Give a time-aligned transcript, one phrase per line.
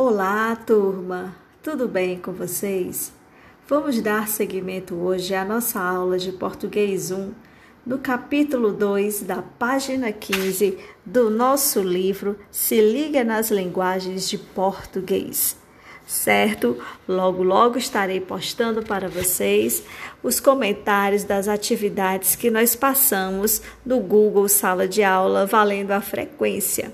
[0.00, 1.34] Olá, turma!
[1.60, 3.12] Tudo bem com vocês?
[3.66, 7.32] Vamos dar seguimento hoje à nossa aula de Português 1,
[7.84, 15.56] no capítulo 2 da página 15 do nosso livro Se Liga nas Linguagens de Português.
[16.06, 16.78] Certo?
[17.08, 19.82] Logo, logo estarei postando para vocês
[20.22, 26.92] os comentários das atividades que nós passamos no Google Sala de Aula, valendo a frequência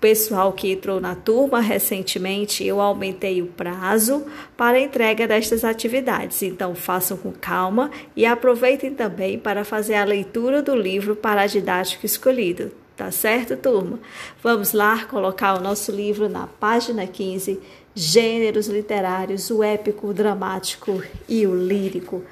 [0.00, 4.24] pessoal que entrou na turma recentemente, eu aumentei o prazo
[4.56, 6.42] para a entrega destas atividades.
[6.42, 12.70] Então, façam com calma e aproveitem também para fazer a leitura do livro paradidático escolhido.
[12.96, 14.00] Tá certo, turma?
[14.42, 17.60] Vamos lá colocar o nosso livro na página 15,
[17.94, 22.22] Gêneros Literários, o épico, o dramático e o lírico.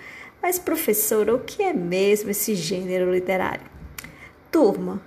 [0.41, 3.67] Mas, professora, o que é mesmo esse gênero literário?
[4.51, 5.03] Turma,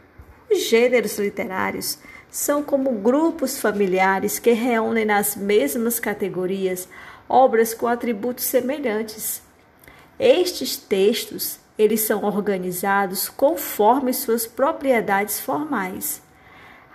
[0.49, 6.87] os gêneros literários são como grupos familiares que reúnem nas mesmas categorias
[7.27, 9.41] obras com atributos semelhantes.
[10.19, 16.21] Estes textos, eles são organizados conforme suas propriedades formais.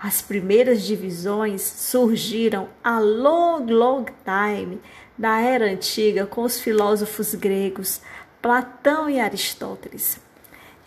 [0.03, 4.81] As primeiras divisões surgiram a long, long time
[5.17, 8.01] na era antiga com os filósofos gregos
[8.41, 10.19] Platão e Aristóteles.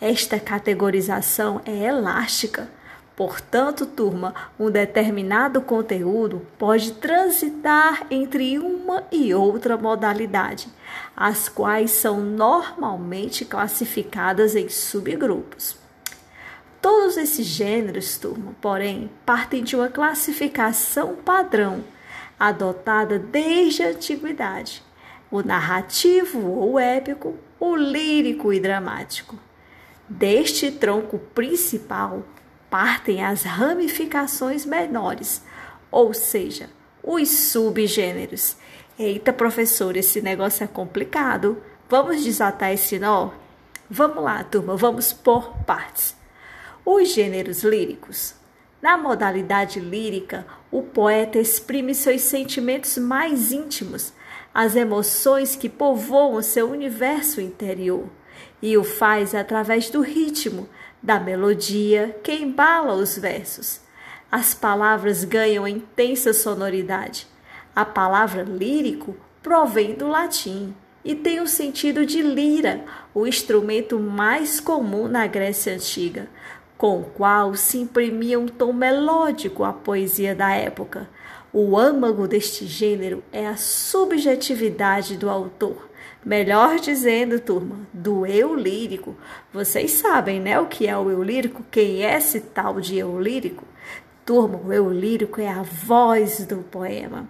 [0.01, 2.69] Esta categorização é elástica
[3.16, 10.67] Portanto, turma, um determinado conteúdo pode transitar entre uma e outra modalidade,
[11.16, 15.77] as quais são normalmente classificadas em subgrupos.
[16.81, 21.85] Todos esses gêneros, turma, porém, partem de uma classificação padrão
[22.38, 24.83] adotada desde a antiguidade:
[25.31, 29.39] o narrativo ou épico, o lírico e dramático.
[30.07, 32.23] Deste tronco principal,
[32.69, 35.41] partem as ramificações menores,
[35.91, 36.69] ou seja,
[37.02, 38.57] os subgêneros.
[38.97, 41.61] Eita, professor, esse negócio é complicado.
[41.89, 43.31] Vamos desatar esse nó?
[43.89, 46.16] Vamos lá, turma, vamos por partes.
[46.84, 48.35] Os gêneros líricos.
[48.81, 54.13] Na modalidade lírica, o poeta exprime seus sentimentos mais íntimos,
[54.53, 58.07] as emoções que povoam seu universo interior,
[58.62, 60.69] e o faz através do ritmo,
[61.05, 63.79] da melodia que embala os versos.
[64.31, 67.27] As palavras ganham intensa sonoridade.
[67.75, 70.73] A palavra lírico provém do latim
[71.03, 72.83] e tem o sentido de lira,
[73.13, 76.27] o instrumento mais comum na Grécia Antiga,
[76.75, 81.07] com o qual se imprimia um tom melódico à poesia da época.
[81.53, 85.88] O âmago deste gênero é a subjetividade do autor,
[86.25, 89.16] Melhor dizendo, turma, do eu lírico.
[89.53, 91.63] Vocês sabem, né, o que é o eu lírico?
[91.69, 93.63] Quem é esse tal de eu lírico?
[94.25, 97.30] Turma, o eu lírico é a voz do poema.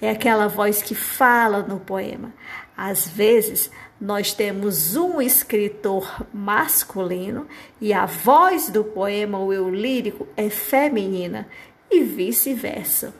[0.00, 2.32] É aquela voz que fala no poema.
[2.76, 3.68] Às vezes,
[4.00, 7.48] nós temos um escritor masculino
[7.80, 11.48] e a voz do poema, o eu lírico, é feminina
[11.90, 13.12] e vice-versa.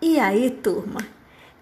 [0.00, 1.00] E aí, turma,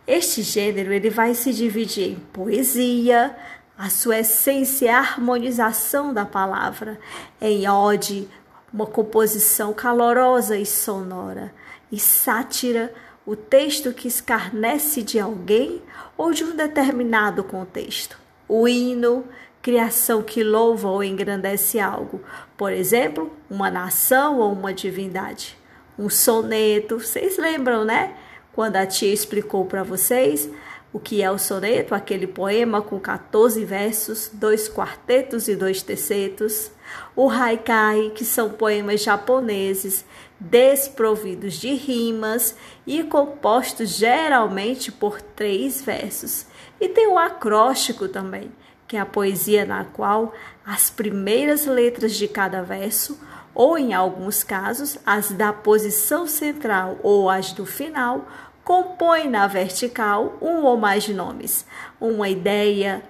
[0.06, 3.34] este gênero ele vai se dividir em poesia,
[3.76, 6.98] a sua essência é a harmonização da palavra,
[7.40, 8.28] em ode,
[8.72, 11.52] uma composição calorosa e sonora,
[11.90, 12.92] e sátira,
[13.26, 15.82] o texto que escarnece de alguém
[16.16, 18.18] ou de um determinado contexto.
[18.46, 19.24] O hino,
[19.62, 22.20] criação que louva ou engrandece algo,
[22.56, 25.56] por exemplo, uma nação ou uma divindade.
[25.98, 28.14] Um soneto, vocês lembram, né?
[28.54, 30.48] Quando a tia explicou para vocês
[30.92, 36.70] o que é o soneto, aquele poema com 14 versos, dois quartetos e dois tercetos,
[37.16, 40.04] o haikai, que são poemas japoneses
[40.38, 42.56] desprovidos de rimas
[42.86, 46.46] e compostos geralmente por três versos.
[46.80, 48.52] E tem o acróstico também,
[48.86, 50.32] que é a poesia na qual
[50.64, 53.18] as primeiras letras de cada verso
[53.54, 58.26] ou em alguns casos, as da posição central ou as do final,
[58.64, 61.66] compõem na vertical um ou mais nomes.
[62.00, 63.02] Uma ideia,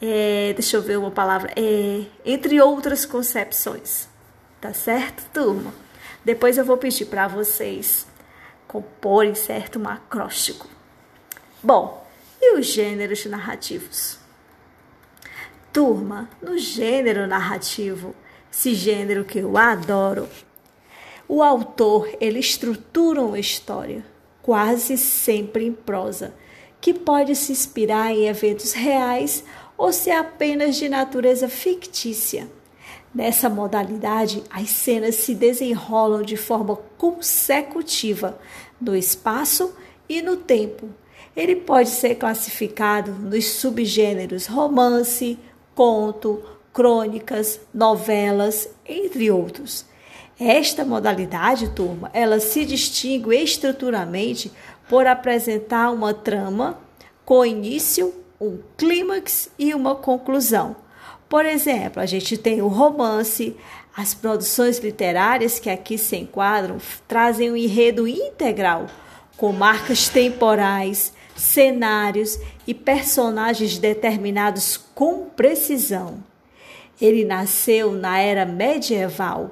[0.00, 4.08] é, deixa eu ver uma palavra, é, entre outras concepções.
[4.60, 5.72] Tá certo, turma?
[6.24, 8.06] Depois eu vou pedir para vocês
[8.66, 10.68] comporem certo um acróstico.
[11.62, 12.06] Bom,
[12.40, 14.18] e os gêneros narrativos?
[15.72, 18.14] Turma, no gênero narrativo,
[18.52, 20.28] esse gênero que eu adoro.
[21.28, 24.04] O autor, ele estrutura uma história,
[24.46, 26.32] quase sempre em prosa,
[26.80, 29.42] que pode se inspirar em eventos reais
[29.76, 32.48] ou ser apenas de natureza fictícia.
[33.12, 38.38] Nessa modalidade, as cenas se desenrolam de forma consecutiva
[38.80, 39.74] no espaço
[40.08, 40.90] e no tempo.
[41.34, 45.36] Ele pode ser classificado nos subgêneros romance,
[45.74, 46.40] conto,
[46.72, 49.84] crônicas, novelas, entre outros.
[50.38, 54.52] Esta modalidade, turma, ela se distingue estruturalmente
[54.86, 56.78] por apresentar uma trama
[57.24, 60.76] com início, um clímax e uma conclusão.
[61.26, 63.56] Por exemplo, a gente tem o romance,
[63.96, 66.76] as produções literárias que aqui se enquadram
[67.08, 68.86] trazem um enredo integral,
[69.38, 76.22] com marcas temporais, cenários e personagens determinados com precisão.
[77.00, 79.50] Ele nasceu na era medieval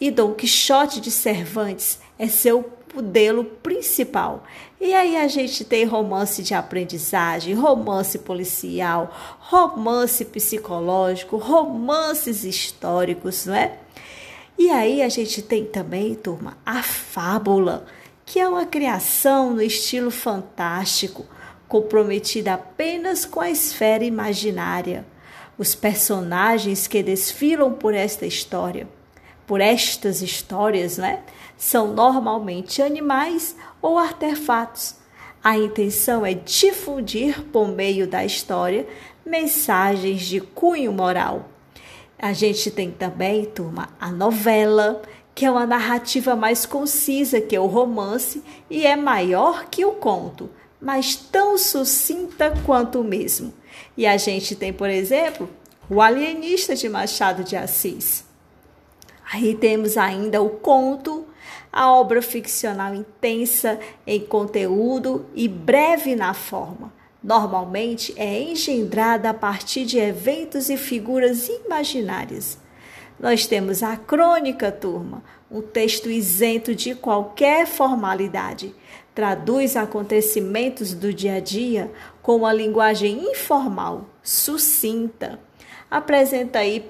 [0.00, 4.44] e Dom Quixote de Cervantes é seu modelo principal.
[4.80, 13.54] E aí a gente tem romance de aprendizagem, romance policial, romance psicológico, romances históricos, não
[13.54, 13.78] é?
[14.58, 17.84] E aí a gente tem também, turma, a fábula,
[18.24, 21.26] que é uma criação no estilo fantástico,
[21.68, 25.06] comprometida apenas com a esfera imaginária.
[25.58, 28.88] Os personagens que desfilam por esta história,
[29.46, 31.22] por estas histórias, né?
[31.56, 34.96] são normalmente animais ou artefatos.
[35.42, 38.86] A intenção é difundir, por meio da história,
[39.24, 41.48] mensagens de cunho moral.
[42.18, 45.02] A gente tem também, turma, a novela,
[45.34, 50.50] que é uma narrativa mais concisa que o romance e é maior que o conto,
[50.80, 53.52] mas tão sucinta quanto o mesmo.
[53.96, 55.48] E a gente tem, por exemplo,
[55.88, 58.25] o Alienista de Machado de Assis.
[59.32, 61.26] Aí temos ainda o conto
[61.72, 66.92] a obra ficcional intensa em conteúdo e breve na forma.
[67.22, 72.58] Normalmente é engendrada a partir de eventos e figuras imaginárias.
[73.18, 78.74] Nós temos a crônica, turma, um texto isento de qualquer formalidade.
[79.14, 81.90] Traduz acontecimentos do dia a dia
[82.22, 85.40] com uma linguagem informal, sucinta.
[85.90, 86.80] Apresenta aí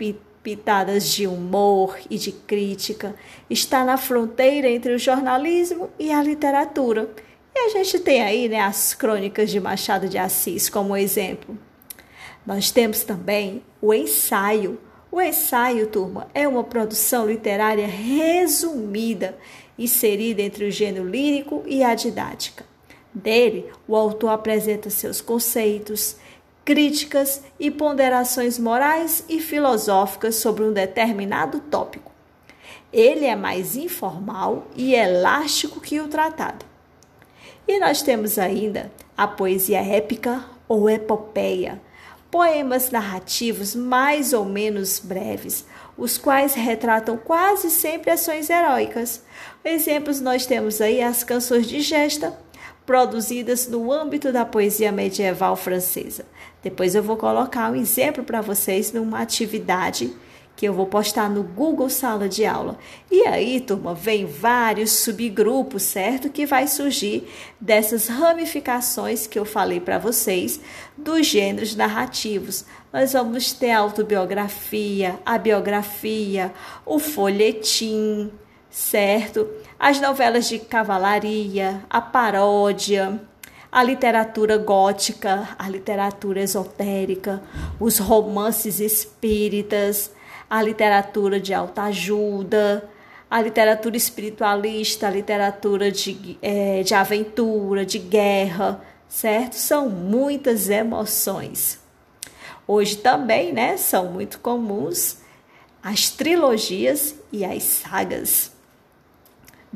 [0.46, 3.16] pitadas de humor e de crítica,
[3.50, 7.10] está na fronteira entre o jornalismo e a literatura.
[7.52, 11.58] E a gente tem aí né, as crônicas de Machado de Assis como exemplo.
[12.46, 14.78] Nós temos também o ensaio.
[15.10, 19.36] O ensaio, turma, é uma produção literária resumida,
[19.76, 22.64] inserida entre o gênero lírico e a didática.
[23.12, 26.18] Dele, o autor apresenta seus conceitos,
[26.66, 32.10] críticas e ponderações morais e filosóficas sobre um determinado tópico.
[32.92, 36.66] Ele é mais informal e elástico que o tratado.
[37.68, 41.80] E nós temos ainda a poesia épica ou epopeia,
[42.32, 45.64] poemas narrativos mais ou menos breves,
[45.96, 49.22] os quais retratam quase sempre ações heróicas.
[49.64, 52.36] Exemplos nós temos aí as canções de gesta,
[52.86, 56.24] produzidas no âmbito da poesia medieval francesa.
[56.62, 60.14] Depois eu vou colocar um exemplo para vocês numa atividade
[60.56, 62.78] que eu vou postar no Google Sala de Aula.
[63.10, 66.30] E aí, turma, vem vários subgrupos, certo?
[66.30, 67.28] Que vai surgir
[67.60, 70.58] dessas ramificações que eu falei para vocês
[70.96, 72.64] dos gêneros narrativos.
[72.90, 76.54] Nós vamos ter a autobiografia, a biografia,
[76.86, 78.32] o folhetim,
[78.70, 79.46] certo?
[79.78, 83.20] As novelas de cavalaria, a paródia,
[83.70, 87.42] a literatura gótica, a literatura esotérica,
[87.78, 90.10] os romances espíritas,
[90.48, 92.88] a literatura de alta ajuda,
[93.30, 99.56] a literatura espiritualista, a literatura de, é, de aventura, de guerra, certo?
[99.56, 101.78] São muitas emoções.
[102.66, 105.18] Hoje também, né, são muito comuns
[105.82, 108.55] as trilogias e as sagas.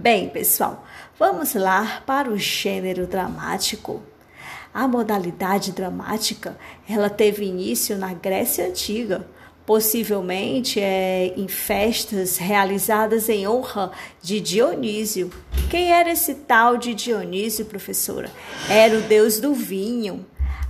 [0.02, 0.82] Bem, pessoal,
[1.18, 4.00] vamos lá para o gênero dramático.
[4.72, 6.56] A modalidade dramática,
[6.88, 9.28] ela teve início na Grécia Antiga,
[9.66, 13.92] possivelmente é, em festas realizadas em honra
[14.22, 15.30] de Dionísio.
[15.68, 18.30] Quem era esse tal de Dionísio, professora?
[18.70, 20.24] Era o deus do vinho.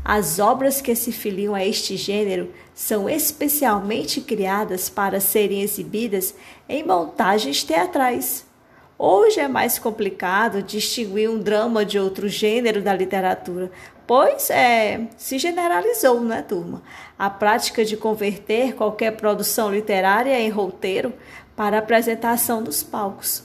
[0.05, 6.35] As obras que se filiam a este gênero são especialmente criadas para serem exibidas
[6.69, 8.50] em montagens teatrais.
[9.03, 13.73] Hoje é mais complicado distinguir um drama de outro gênero da literatura,
[14.07, 16.83] pois é, se generalizou, né, turma?
[17.19, 21.15] A prática de converter qualquer produção literária em roteiro
[21.57, 23.43] para apresentação dos palcos.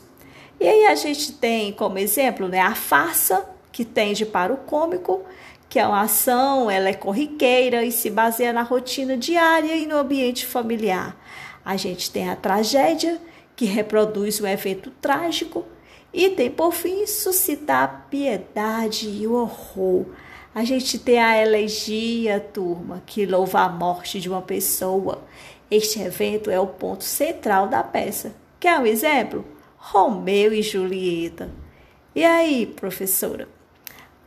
[0.59, 5.24] E aí a gente tem como exemplo né, a farsa, que tende para o cômico,
[5.69, 9.95] que é uma ação, ela é corriqueira e se baseia na rotina diária e no
[9.95, 11.15] ambiente familiar.
[11.63, 13.17] A gente tem a tragédia,
[13.55, 15.65] que reproduz o evento trágico,
[16.13, 20.05] e tem, por fim, suscitar a piedade e o horror.
[20.53, 25.21] A gente tem a elegia, turma, que louva a morte de uma pessoa.
[25.69, 28.33] Este evento é o ponto central da peça.
[28.62, 29.45] Quer um exemplo?
[29.75, 31.50] Romeu e Julieta.
[32.15, 33.50] E aí, professora?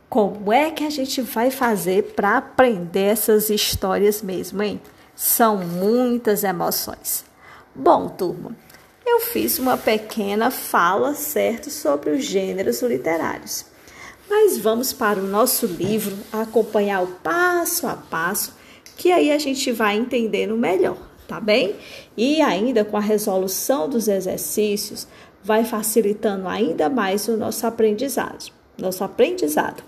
[0.07, 4.79] Como é que a gente vai fazer para aprender essas histórias mesmo, hein?
[5.15, 7.25] São muitas emoções.
[7.73, 8.55] Bom, turma,
[9.09, 13.65] eu fiz uma pequena fala, certo, sobre os gêneros literários.
[14.29, 18.53] Mas vamos para o nosso livro acompanhar o passo a passo,
[18.95, 20.97] que aí a gente vai entendendo melhor,
[21.27, 21.75] tá bem?
[22.15, 25.07] E ainda com a resolução dos exercícios,
[25.43, 28.51] vai facilitando ainda mais o nosso aprendizado.
[28.77, 29.83] Nosso aprendizado.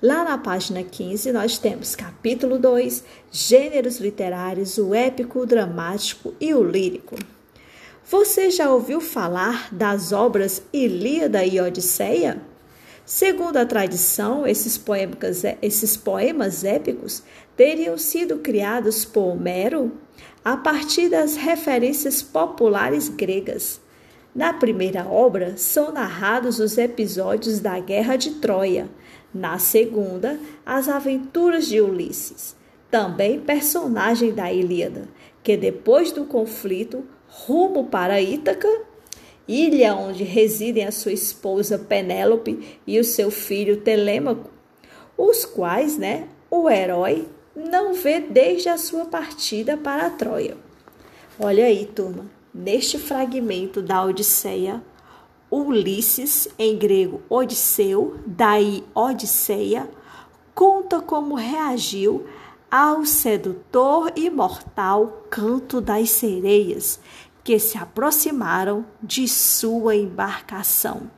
[0.00, 6.54] Lá na página 15, nós temos capítulo 2, gêneros literários, o épico, o dramático e
[6.54, 7.16] o lírico.
[8.12, 12.42] Você já ouviu falar das obras Ilíada e Odisseia?
[13.06, 17.22] Segundo a tradição, esses poemas, esses poemas épicos
[17.56, 19.92] teriam sido criados por Homero
[20.44, 23.80] a partir das referências populares gregas.
[24.34, 28.90] Na primeira obra, são narrados os episódios da Guerra de Troia.
[29.32, 32.54] Na segunda, as aventuras de Ulisses,
[32.90, 35.08] também personagem da Ilíada,
[35.42, 38.68] que depois do conflito rumo para Ítaca,
[39.48, 44.50] ilha onde residem a sua esposa Penélope e o seu filho Telêmaco,
[45.16, 50.56] os quais, né, o herói não vê desde a sua partida para a Troia.
[51.38, 54.82] Olha aí, turma, neste fragmento da Odisseia,
[55.50, 59.88] Ulisses, em grego Odisseu, daí Odisseia,
[60.54, 62.26] conta como reagiu
[62.72, 66.98] ao sedutor e mortal canto das sereias
[67.44, 71.10] que se aproximaram de sua embarcação.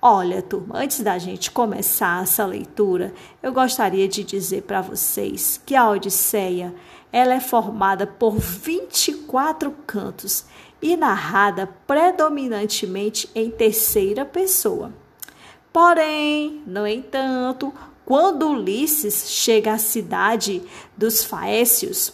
[0.00, 5.76] Olha, turma, antes da gente começar essa leitura, eu gostaria de dizer para vocês que
[5.76, 6.74] a Odisseia
[7.12, 10.46] ela é formada por 24 cantos
[10.82, 14.92] e narrada predominantemente em terceira pessoa.
[15.72, 17.72] Porém, no entanto,
[18.04, 20.62] quando Ulisses chega à cidade
[20.96, 22.12] dos Faécios,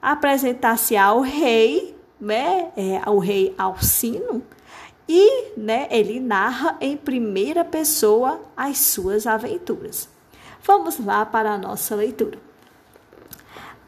[0.00, 4.42] apresentar-se ao rei né, é, o rei Alcino,
[5.08, 10.08] e né, ele narra em primeira pessoa as suas aventuras.
[10.62, 12.38] Vamos lá para a nossa leitura.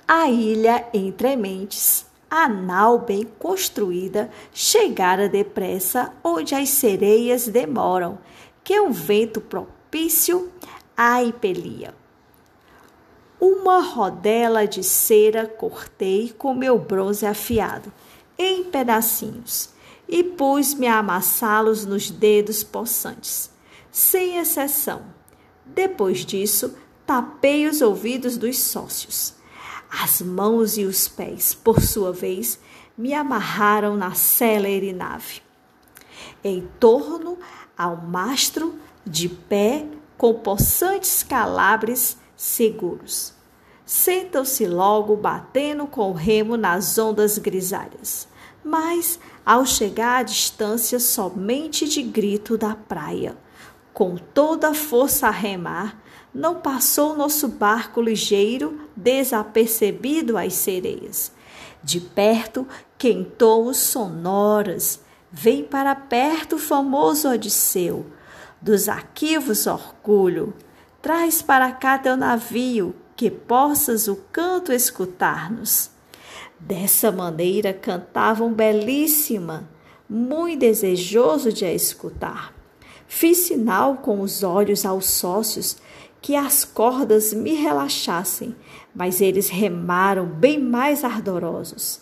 [0.08, 8.18] A ilha entre mentes, a nau bem construída, chegara depressa onde as sereias demoram,
[8.64, 10.50] que o vento propício
[11.02, 11.94] a impelia.
[13.40, 17.90] Uma rodela de cera cortei com meu bronze afiado
[18.36, 19.70] em pedacinhos
[20.06, 23.50] e pus-me a amassá-los nos dedos possantes,
[23.90, 25.00] sem exceção.
[25.64, 26.76] Depois disso,
[27.06, 29.32] tapei os ouvidos dos sócios.
[29.90, 32.60] As mãos e os pés, por sua vez,
[32.98, 35.40] me amarraram na célere nave.
[36.44, 37.38] Em torno
[37.74, 39.86] ao mastro, de pé,
[40.20, 43.32] com possantes calabres seguros.
[43.86, 48.28] Sentam-se logo batendo com o remo nas ondas grisalhas
[48.62, 53.36] mas ao chegar à distância somente de grito da praia,
[53.92, 56.00] com toda a força a remar,
[56.32, 61.32] não passou nosso barco ligeiro desapercebido às sereias.
[61.82, 65.00] De perto, quentou sonoras,
[65.32, 68.06] vem para perto o famoso Odisseu,
[68.60, 70.54] dos arquivos orgulho,
[71.00, 75.90] traz para cá teu navio, que possas o canto escutar-nos.
[76.58, 79.68] Dessa maneira cantavam belíssima,
[80.08, 82.54] muito desejoso de a escutar.
[83.06, 85.78] Fiz sinal com os olhos aos sócios
[86.20, 88.54] que as cordas me relaxassem,
[88.94, 92.00] mas eles remaram bem mais ardorosos.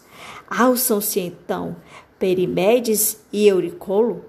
[0.48, 1.76] Alçam-se então
[2.18, 4.24] Perimedes e Euricolo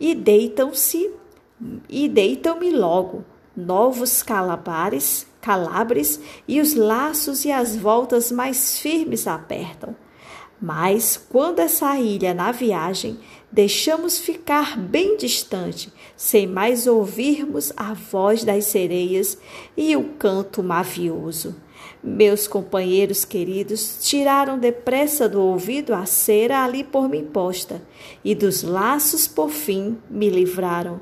[0.00, 1.10] e deitam-se
[1.88, 3.24] e deitam-me logo
[3.56, 6.18] novos calabares calabres
[6.48, 9.94] e os laços e as voltas mais firmes apertam.
[10.58, 13.18] Mas quando essa ilha na viagem,
[13.52, 19.36] deixamos ficar bem distante, sem mais ouvirmos a voz das sereias
[19.76, 21.54] e o canto mavioso.
[22.02, 27.82] Meus companheiros queridos tiraram depressa do ouvido a cera ali por mim posta,
[28.24, 31.00] e dos laços por fim me livraram.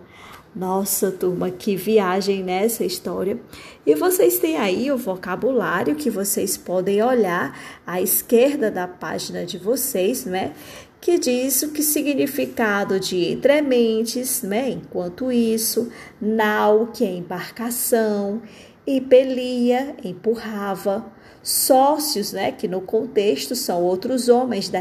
[0.55, 3.41] Nossa, turma, que viagem nessa história.
[3.87, 9.57] E vocês têm aí o vocabulário que vocês podem olhar à esquerda da página de
[9.57, 10.53] vocês, né?
[11.01, 14.69] Que diz o que significado de entrementes, né?
[14.69, 15.91] Enquanto isso,
[16.21, 18.43] nau, que é embarcação,
[18.87, 21.11] impelia, empurrava,
[21.43, 24.81] sócios, né, que no contexto são outros homens da,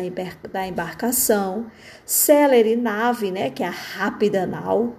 [0.68, 1.66] embarcação,
[2.06, 4.96] célere nave, né, que é a rápida nau,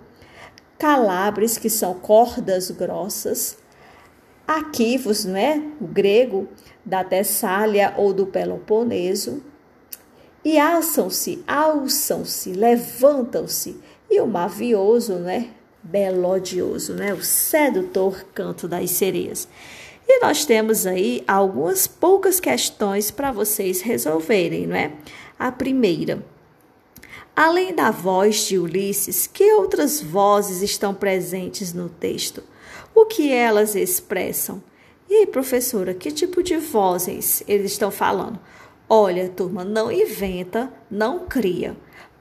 [0.82, 3.56] calabres, que são cordas grossas,
[4.44, 6.48] aquivos, né, o grego
[6.84, 9.44] da Tessália ou do Peloponeso,
[10.44, 15.50] e alçam-se, alçam-se, levantam-se, e o mavioso, né,
[15.84, 19.46] belodioso, né, o sedutor canto das sereias.
[20.08, 24.90] E nós temos aí algumas poucas questões para vocês resolverem, não é?
[25.38, 26.24] A primeira,
[27.34, 32.42] além da voz de Ulisses, que outras vozes estão presentes no texto?
[32.94, 34.62] O que elas expressam?
[35.08, 38.38] E professora, que tipo de vozes eles estão falando?
[38.88, 41.76] Olha, turma, não inventa, não cria.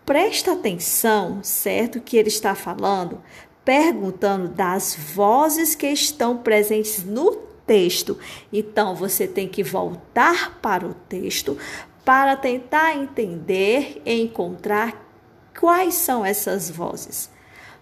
[0.06, 2.00] Presta atenção, certo?
[2.00, 3.22] Que ele está falando,
[3.64, 8.18] perguntando das vozes que estão presentes no texto.
[8.52, 11.58] Então, você tem que voltar para o texto
[12.04, 15.06] para tentar entender e encontrar
[15.58, 17.30] quais são essas vozes.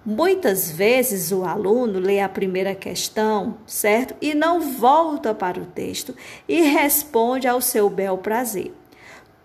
[0.06, 4.16] Muitas vezes o aluno lê a primeira questão, certo?
[4.22, 6.16] E não volta para o texto
[6.48, 8.74] e responde ao seu bel prazer.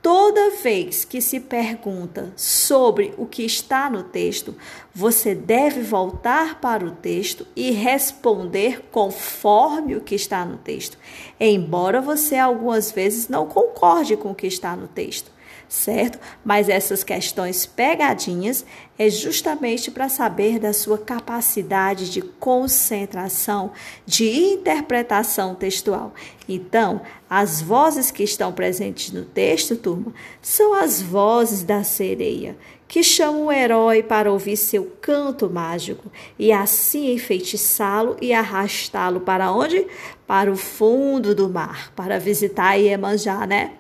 [0.05, 4.55] Toda vez que se pergunta sobre o que está no texto,
[4.95, 10.99] você deve voltar para o texto e responder conforme o que está no texto,
[11.41, 15.33] embora você algumas vezes não concorde com o que está no texto
[15.75, 16.19] certo?
[16.45, 18.65] Mas essas questões pegadinhas
[18.97, 23.73] é justamente para saber da sua capacidade de concentração,
[24.07, 26.15] de interpretação textual.
[26.49, 33.03] Então, as vozes que estão presentes no texto, turma, são as vozes da sereia, que
[33.03, 39.85] chamam o herói para ouvir seu canto mágico e assim enfeitiçá-lo e arrastá-lo para onde?
[40.25, 43.73] Para o fundo do mar, para visitar Iemanjá, né?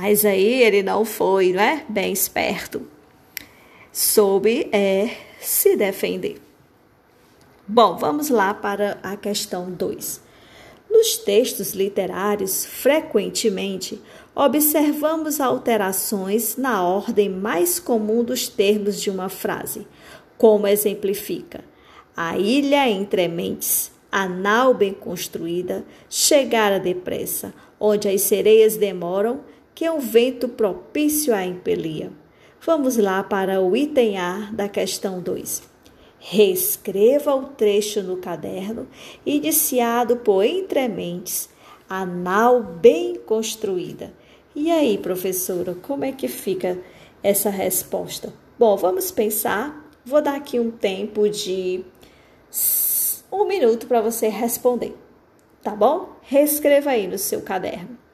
[0.00, 1.84] Mas aí ele não foi, não é?
[1.88, 2.82] Bem esperto.
[3.90, 6.40] Soube é, se defender.
[7.66, 10.20] Bom, vamos lá para a questão 2.
[10.88, 14.00] Nos textos literários, frequentemente
[14.36, 19.84] observamos alterações na ordem mais comum dos termos de uma frase,
[20.36, 21.64] como exemplifica:
[22.16, 29.40] a ilha entre mentes, a nau bem construída, chegara depressa, onde as sereias demoram,
[29.78, 32.10] que é um vento propício à empelia.
[32.60, 35.62] Vamos lá para o item A da questão 2.
[36.18, 38.88] Reescreva o trecho no caderno,
[39.24, 41.48] iniciado por entrementes,
[41.88, 44.12] a nau bem construída.
[44.52, 46.76] E aí, professora, como é que fica
[47.22, 48.34] essa resposta?
[48.58, 49.88] Bom, vamos pensar.
[50.04, 51.84] Vou dar aqui um tempo de
[53.30, 54.96] um minuto para você responder,
[55.62, 56.16] tá bom?
[56.22, 58.07] Reescreva aí no seu caderno.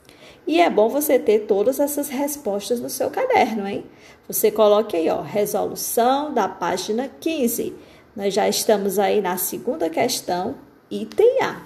[0.47, 3.87] E é bom você ter todas essas respostas no seu caderno, hein?
[4.29, 7.75] Você coloque aí, ó, resolução da página 15.
[8.15, 10.57] Nós já estamos aí na segunda questão,
[10.91, 11.63] item A.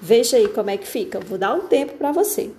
[0.00, 1.20] Veja aí como é que fica.
[1.20, 2.50] vou dar um tempo para você.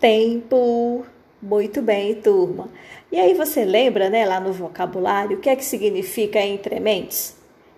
[0.00, 1.04] Tempo.
[1.40, 2.68] Muito bem, turma.
[3.12, 7.36] E aí você lembra, né, lá no vocabulário, o que é que significa entrementes?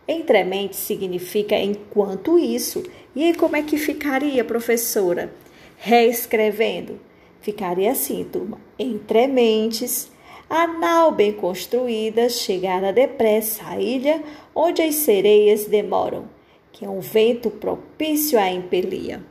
[0.09, 2.83] Entrementes significa enquanto isso.
[3.15, 5.31] E aí como é que ficaria, professora?
[5.77, 6.99] Reescrevendo.
[7.43, 8.59] Ficaria assim, turma.
[8.79, 10.11] Entrementes,
[10.49, 14.23] a nau bem construída chegara depressa à ilha
[14.55, 16.25] onde as sereias demoram,
[16.73, 19.23] que é um vento propício à empelia.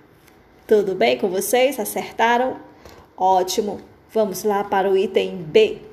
[0.67, 1.79] Tudo bem com vocês?
[1.79, 2.57] Acertaram?
[3.17, 3.88] Ótimo!
[4.11, 5.83] Vamos lá para o item B.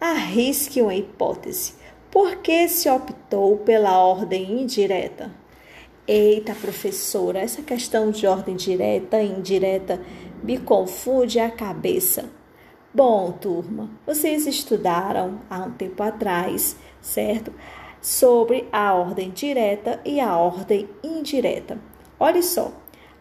[0.00, 1.74] Arrisque uma hipótese.
[2.10, 5.30] Por que se optou pela ordem indireta?
[6.06, 10.00] Eita, professora, essa questão de ordem direta e indireta
[10.42, 12.30] me confunde a cabeça.
[12.94, 17.52] Bom, turma, vocês estudaram há um tempo atrás, certo?
[18.00, 21.78] Sobre a ordem direta e a ordem indireta.
[22.18, 22.72] Olha só,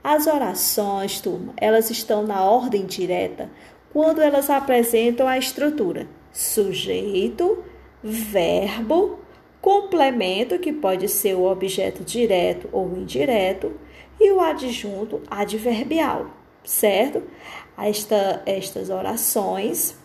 [0.01, 3.49] as orações, turma, elas estão na ordem direta
[3.97, 7.63] quando elas apresentam a estrutura sujeito,
[8.03, 9.17] verbo,
[9.59, 13.73] complemento, que pode ser o objeto direto ou indireto,
[14.19, 16.27] e o adjunto adverbial,
[16.63, 17.23] certo?
[17.75, 19.97] Esta, estas orações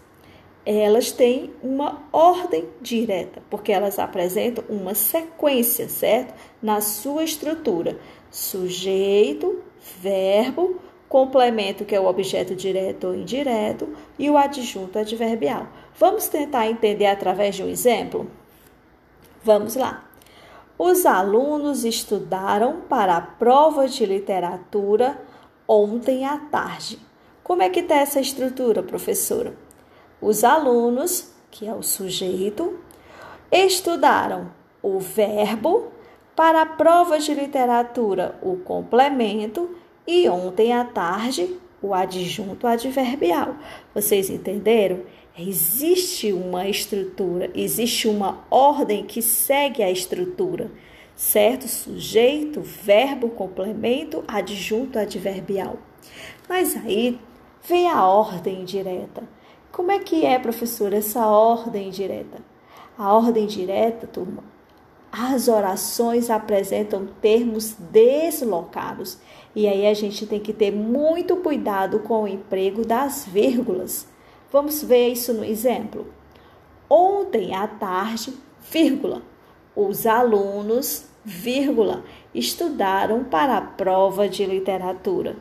[0.65, 6.33] elas têm uma ordem direta, porque elas apresentam uma sequência, certo?
[6.63, 7.99] Na sua estrutura:
[8.31, 9.63] sujeito,
[10.01, 10.81] verbo,
[11.13, 15.67] complemento, que é o objeto direto ou indireto, e o adjunto adverbial.
[15.99, 18.31] Vamos tentar entender através de um exemplo?
[19.45, 20.05] Vamos lá.
[20.79, 25.21] Os alunos estudaram para a prova de literatura
[25.69, 26.99] ontem à tarde.
[27.45, 29.55] Como é que está essa estrutura, professora?
[30.19, 32.79] Os alunos, que é o sujeito,
[33.51, 34.51] estudaram
[34.83, 35.93] o verbo
[36.35, 43.57] para a prova de literatura, o complemento, e ontem à tarde, o adjunto adverbial.
[43.95, 45.01] Vocês entenderam?
[45.39, 50.71] Existe uma estrutura, existe uma ordem que segue a estrutura,
[51.17, 51.67] certo?
[51.67, 55.79] Sujeito, verbo, complemento, adjunto adverbial.
[56.49, 57.19] Mas aí
[57.67, 59.23] vem a ordem direta.
[59.71, 62.39] Como é que é, professora, essa ordem direta?
[62.99, 64.45] A ordem direta, turma,
[65.13, 69.19] as orações apresentam termos deslocados.
[69.55, 74.07] E aí a gente tem que ter muito cuidado com o emprego das vírgulas.
[74.51, 76.07] Vamos ver isso no exemplo.
[76.89, 78.35] Ontem à tarde,
[78.71, 79.23] vírgula,
[79.75, 85.37] os alunos, vírgula, estudaram para a prova de literatura.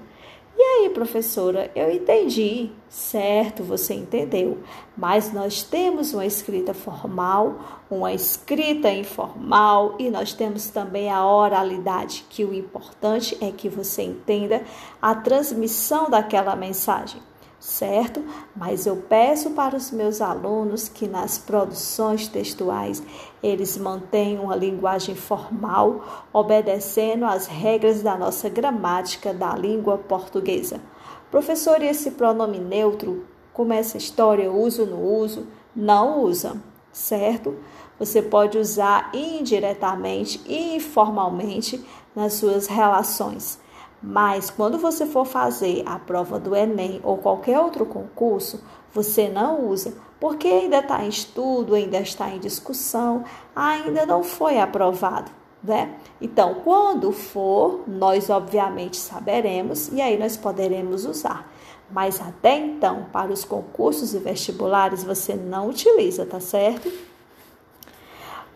[0.58, 2.70] E aí, professora, eu entendi.
[2.90, 4.60] Certo, você entendeu.
[4.98, 12.26] Mas nós temos uma escrita formal, uma escrita informal e nós temos também a oralidade,
[12.30, 14.64] que o importante é que você entenda
[15.02, 17.31] a transmissão daquela mensagem
[17.62, 18.24] certo?
[18.56, 23.02] Mas eu peço para os meus alunos que nas produções textuais
[23.42, 30.82] eles mantenham uma linguagem formal, obedecendo às regras da nossa gramática da língua portuguesa.
[31.30, 35.48] Professor, e esse pronome neutro, como essa história, uso no uso?
[35.76, 36.60] Não usa,
[36.92, 37.56] certo?
[38.00, 43.61] Você pode usar indiretamente e informalmente nas suas relações.
[44.02, 49.68] Mas quando você for fazer a prova do Enem ou qualquer outro concurso, você não
[49.68, 53.24] usa, porque ainda está em estudo, ainda está em discussão,
[53.56, 55.32] ainda não foi aprovado.
[55.64, 55.96] Né?
[56.20, 61.48] Então, quando for, nós obviamente saberemos e aí nós poderemos usar.
[61.92, 66.92] Mas até então, para os concursos e vestibulares, você não utiliza, tá certo?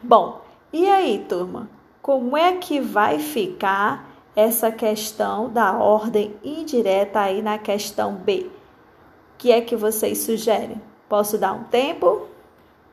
[0.01, 0.41] Bom,
[0.73, 1.69] e aí, turma?
[2.01, 8.47] Como é que vai ficar essa questão da ordem indireta aí na questão B.
[8.47, 10.81] O que é que vocês sugerem?
[11.07, 12.27] Posso dar um tempo?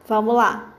[0.07, 0.72] Vamos lá.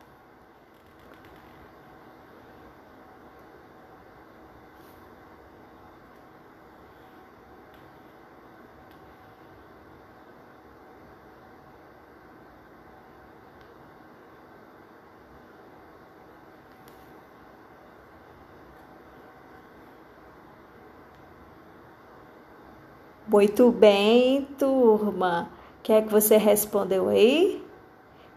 [23.33, 25.49] Muito bem, turma.
[25.79, 27.65] O que é que você respondeu aí?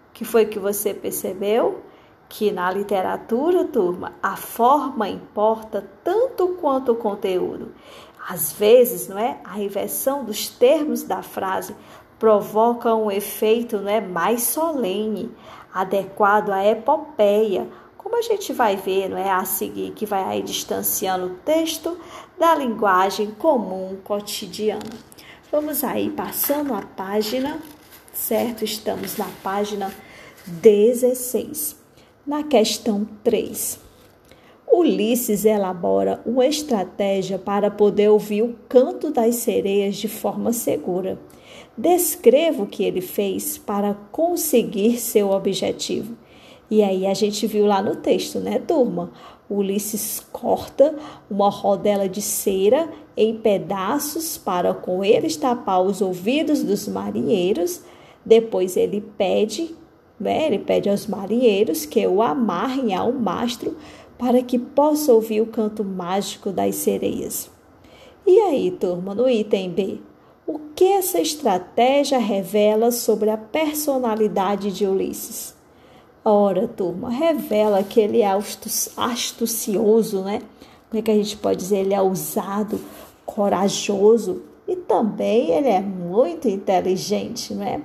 [0.08, 1.82] O que foi que você percebeu?
[2.30, 7.74] Que na literatura, turma, a forma importa tanto quanto o conteúdo.
[8.26, 9.38] Às vezes, não é?
[9.44, 11.76] A inversão dos termos da frase
[12.18, 15.30] provoca um efeito não é, mais solene,
[15.74, 17.68] adequado à epopeia
[18.06, 21.98] como a gente vai ver, não é a seguir, que vai aí distanciando o texto
[22.38, 24.92] da linguagem comum cotidiana.
[25.50, 27.60] Vamos aí passando a página,
[28.12, 28.64] certo?
[28.64, 29.92] Estamos na página
[30.46, 31.74] 16,
[32.24, 33.80] na questão 3.
[34.70, 41.18] Ulisses elabora uma estratégia para poder ouvir o canto das sereias de forma segura.
[41.76, 46.16] Descreva o que ele fez para conseguir seu objetivo.
[46.70, 49.12] E aí a gente viu lá no texto, né, turma?
[49.48, 50.96] Ulisses corta
[51.30, 57.82] uma rodela de cera em pedaços para com eles tapar os ouvidos dos marinheiros.
[58.24, 59.74] Depois ele pede,
[60.18, 63.76] né, ele pede aos marinheiros que o amarrem ao mastro
[64.18, 67.48] para que possa ouvir o canto mágico das sereias.
[68.26, 70.00] E aí, turma, no item B,
[70.44, 75.55] o que essa estratégia revela sobre a personalidade de Ulisses?
[76.28, 78.28] Ora, turma, revela que ele é
[78.96, 80.42] astucioso, né?
[80.90, 81.76] Como é que a gente pode dizer?
[81.76, 82.80] Ele é ousado,
[83.24, 87.80] corajoso e também ele é muito inteligente, né?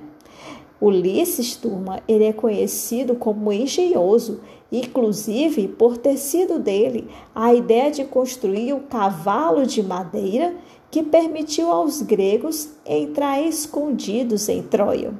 [0.80, 4.40] Ulisses, turma, ele é conhecido como engenhoso,
[4.72, 10.52] inclusive por ter sido dele a ideia de construir o cavalo de madeira
[10.90, 15.14] que permitiu aos gregos entrar escondidos em Troia.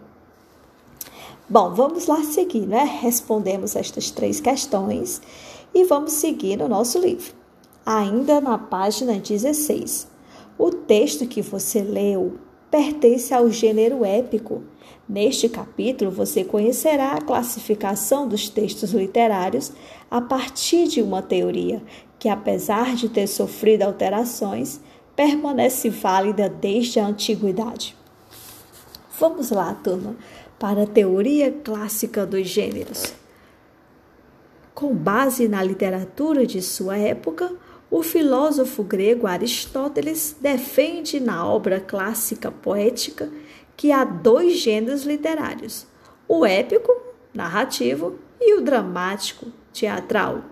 [1.53, 2.83] Bom, vamos lá seguir, né?
[3.03, 5.21] Respondemos estas três questões
[5.75, 7.35] e vamos seguir no nosso livro.
[7.85, 10.09] Ainda na página 16.
[10.57, 12.38] O texto que você leu
[12.71, 14.62] pertence ao gênero épico.
[15.07, 19.73] Neste capítulo, você conhecerá a classificação dos textos literários
[20.11, 21.83] a partir de uma teoria
[22.19, 24.81] que, apesar de ter sofrido alterações,
[25.15, 27.95] permanece válida desde a antiguidade.
[29.19, 30.17] Vamos lá, turma,
[30.62, 33.12] para a teoria clássica dos gêneros.
[34.72, 37.53] Com base na literatura de sua época,
[37.90, 43.29] o filósofo grego Aristóteles defende na obra clássica poética
[43.77, 45.85] que há dois gêneros literários:
[46.29, 46.92] o épico,
[47.35, 50.44] narrativo, e o dramático, teatral,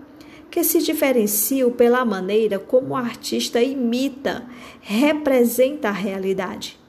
[0.49, 4.45] que se diferenciam pela maneira como o artista imita,
[4.81, 6.80] representa a realidade.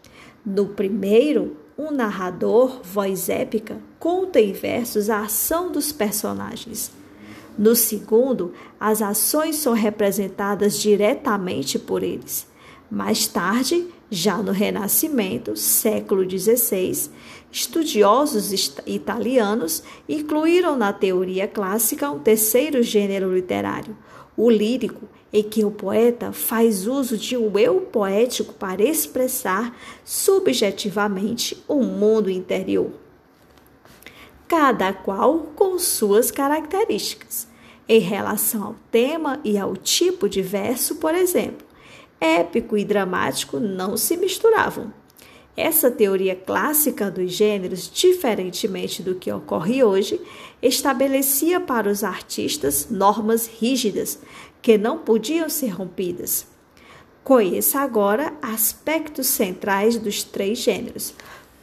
[0.45, 6.91] No primeiro, um narrador, voz épica, conta em versos a ação dos personagens.
[7.57, 12.47] No segundo, as ações são representadas diretamente por eles.
[12.91, 17.11] Mais tarde, já no Renascimento, século XVI,
[17.51, 18.53] estudiosos
[18.87, 23.97] italianos incluíram na teoria clássica um terceiro gênero literário,
[24.45, 31.63] o lírico, em que o poeta faz uso de um eu poético para expressar subjetivamente
[31.67, 32.91] o mundo interior
[34.53, 37.49] cada qual com suas características.
[37.89, 41.67] Em relação ao tema e ao tipo de verso, por exemplo,
[42.21, 44.93] épico e dramático não se misturavam.
[45.57, 50.19] Essa teoria clássica dos gêneros, diferentemente do que ocorre hoje,
[50.63, 54.19] estabelecia para os artistas normas rígidas
[54.63, 56.47] que não podiam ser rompidas.
[57.23, 61.15] Conheça agora aspectos centrais dos três gêneros.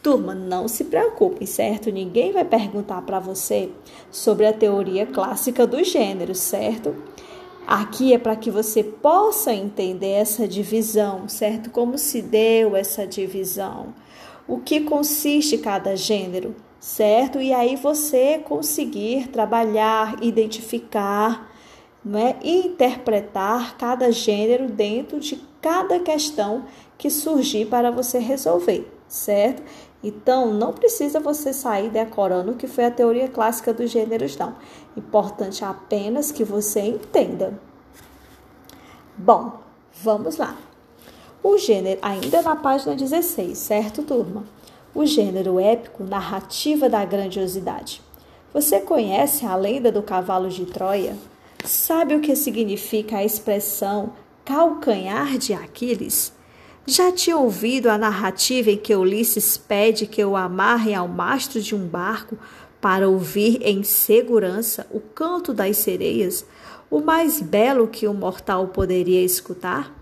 [0.04, 1.91] Turma, não se preocupe, certo?
[1.91, 3.69] Ninguém vai perguntar para você
[4.12, 6.95] sobre a teoria clássica dos gêneros, certo?
[7.65, 11.69] Aqui é para que você possa entender essa divisão, certo?
[11.69, 13.93] Como se deu essa divisão,
[14.48, 17.39] o que consiste cada gênero, certo?
[17.39, 21.50] E aí você conseguir trabalhar, identificar,
[22.04, 22.38] né?
[22.41, 26.65] e interpretar cada gênero dentro de cada questão
[26.98, 29.62] que surgir para você resolver, certo?
[30.04, 34.56] Então, não precisa você sair decorando o que foi a teoria clássica dos gêneros, não.
[34.96, 37.60] Importante apenas que você entenda.
[39.18, 39.60] Bom,
[40.02, 40.56] vamos lá.
[41.44, 44.46] O gênero, ainda na página 16, certo, turma?
[44.96, 48.02] O gênero épico, narrativa da grandiosidade.
[48.54, 51.16] Você conhece a lenda do cavalo de Troia?
[51.64, 54.14] Sabe o que significa a expressão
[54.46, 56.34] calcanhar de Aquiles?
[56.91, 61.75] Já tinha ouvido a narrativa em que Ulisses pede que eu amarre ao mastro de
[61.75, 62.36] um barco
[62.82, 66.43] para ouvir em segurança o canto das sereias,
[66.89, 69.95] o mais belo que um mortal poderia escutar?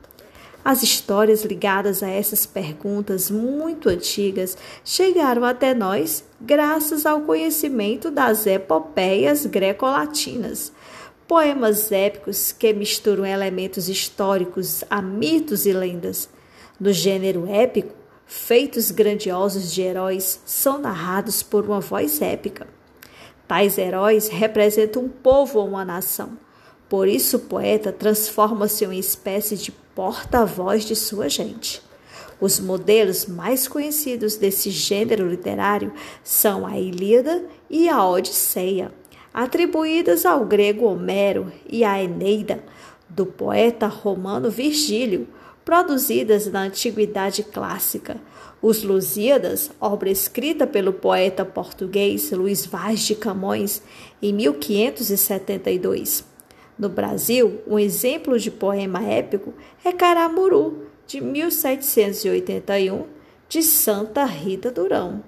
[0.64, 8.48] As histórias ligadas a essas perguntas muito antigas chegaram até nós graças ao conhecimento das
[8.48, 10.72] epopeias greco-latinas,
[11.28, 16.37] poemas épicos que misturam elementos históricos a mitos e lendas.
[16.80, 17.96] No gênero épico,
[18.28, 22.68] feitos grandiosos de heróis são narrados por uma voz épica.
[23.48, 26.38] Tais heróis representam um povo ou uma nação.
[26.88, 31.82] Por isso, o poeta transforma-se em uma espécie de porta-voz de sua gente.
[32.40, 35.92] Os modelos mais conhecidos desse gênero literário
[36.24, 38.92] são a Ilíada e a Odisseia,
[39.34, 42.64] atribuídas ao grego Homero, e a Eneida,
[43.10, 45.28] do poeta romano Virgílio,
[45.68, 48.16] produzidas na Antiguidade Clássica.
[48.62, 53.82] Os Lusíadas, obra escrita pelo poeta português Luís Vaz de Camões
[54.22, 56.24] em 1572.
[56.80, 59.54] No Brasil, um exemplo de poema épico
[59.84, 63.06] é Caramuru, de 1781,
[63.50, 65.22] de Santa Rita Durão.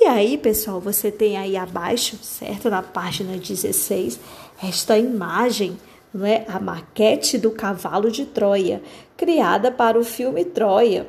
[0.00, 2.70] E aí, pessoal, você tem aí abaixo, certo?
[2.70, 4.18] Na página 16,
[4.62, 5.76] esta imagem
[6.12, 6.44] não é?
[6.48, 8.82] a maquete do cavalo de Troia,
[9.20, 11.06] criada para o filme Troia.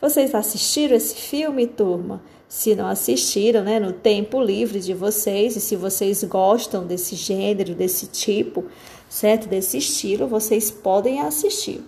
[0.00, 2.20] Vocês assistiram esse filme, turma?
[2.48, 7.72] Se não assistiram, né, no tempo livre de vocês, e se vocês gostam desse gênero,
[7.72, 8.64] desse tipo,
[9.08, 9.46] certo?
[9.46, 11.80] Desse estilo, vocês podem assistir.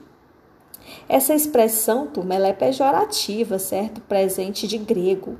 [1.08, 4.00] Essa expressão, turma, ela é pejorativa, certo?
[4.02, 5.36] Presente de grego.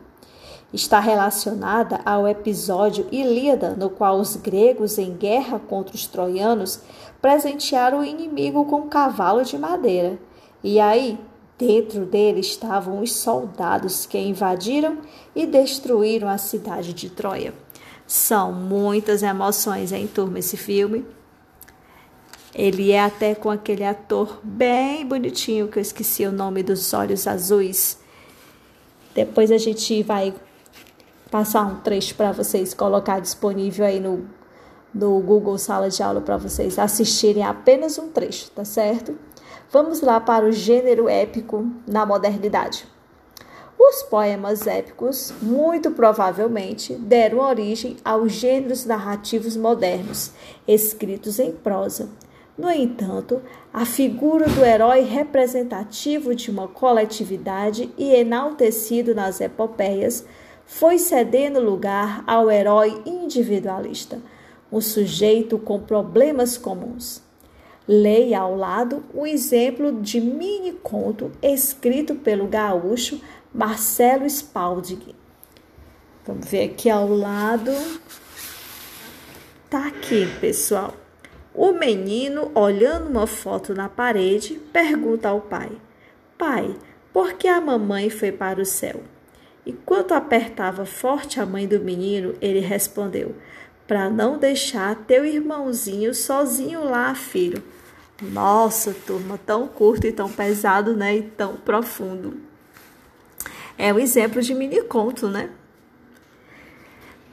[0.73, 6.81] está relacionada ao episódio Ilíada, no qual os gregos, em guerra contra os troianos,
[7.27, 10.17] presentearam o inimigo com um cavalo de madeira.
[10.63, 11.19] E aí,
[11.59, 14.99] dentro dele estavam os soldados que invadiram
[15.35, 17.53] e destruíram a cidade de Troia.
[18.07, 21.05] São muitas emoções em turma esse filme.
[22.55, 27.27] Ele é até com aquele ator bem bonitinho que eu esqueci o nome dos olhos
[27.27, 27.99] azuis.
[29.13, 30.33] Depois a gente vai
[31.29, 34.31] passar um trecho para vocês colocar disponível aí no,
[34.97, 39.17] no Google Sala de Aula para vocês assistirem apenas um trecho, tá certo?
[39.71, 42.87] Vamos lá para o gênero épico na modernidade.
[43.79, 50.31] Os poemas épicos, muito provavelmente, deram origem aos gêneros narrativos modernos,
[50.67, 52.09] escritos em prosa.
[52.57, 53.43] No entanto,
[53.75, 60.25] a figura do herói representativo de uma coletividade e enaltecido nas epopeias
[60.65, 64.21] foi cedendo lugar ao herói individualista,
[64.77, 67.23] um sujeito com problemas comuns.
[67.89, 73.21] Leia ao lado o exemplo de mini conto escrito pelo gaúcho
[73.55, 75.15] Marcelo Spalding.
[76.27, 77.71] Vamos ver aqui ao lado.
[79.71, 80.93] Tá aqui, pessoal.
[81.55, 85.71] O menino, olhando uma foto na parede, pergunta ao pai:
[86.37, 86.75] Pai,
[87.13, 89.01] por que a mamãe foi para o céu?
[89.65, 93.35] Enquanto apertava forte a mãe do menino, ele respondeu:
[93.87, 97.63] Para não deixar teu irmãozinho sozinho lá, filho.
[98.21, 101.17] Nossa, turma, tão curto e tão pesado, né?
[101.17, 102.41] E tão profundo.
[103.79, 105.51] É um exemplo de mini conto, né?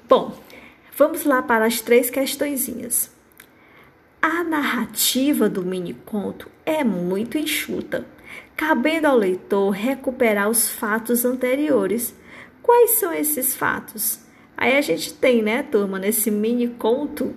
[0.07, 0.37] Bom,
[0.95, 3.09] vamos lá para as três questõezinhas.
[4.21, 8.05] A narrativa do mini conto é muito enxuta,
[8.55, 12.13] cabendo ao leitor recuperar os fatos anteriores
[12.63, 14.19] Quais são esses fatos?
[14.55, 17.33] Aí a gente tem, né, turma, nesse mini conto,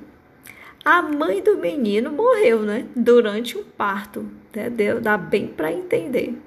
[0.85, 5.00] a mãe do menino morreu, né, durante um parto, entendeu?
[5.00, 6.38] Dá bem para entender.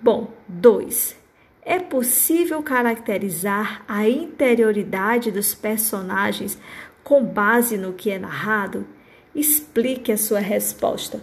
[0.00, 1.16] Bom, dois.
[1.62, 6.58] É possível caracterizar a interioridade dos personagens
[7.02, 8.86] com base no que é narrado?
[9.34, 11.20] Explique a sua resposta.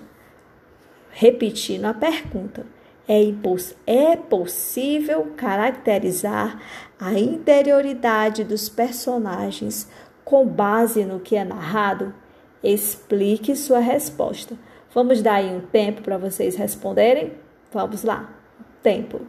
[1.12, 2.65] Repetindo a pergunta
[3.12, 6.62] é, é possível caracterizar
[6.97, 9.89] a interioridade dos personagens
[10.24, 12.13] com base no que é narrado?
[12.63, 14.56] Explique sua resposta.
[14.93, 17.34] Vamos dar aí um tempo para vocês responderem?
[17.74, 18.30] Vamos lá.
[18.82, 19.21] Tempo.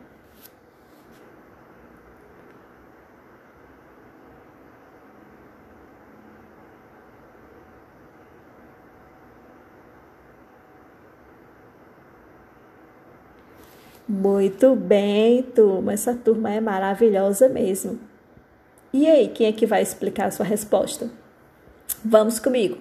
[14.13, 15.95] Muito bem, turma.
[15.95, 17.99] Essa turma é maravilhosa mesmo.
[18.93, 21.11] E aí, quem é que vai explicar a sua resposta?
[22.05, 22.77] Vamos comigo.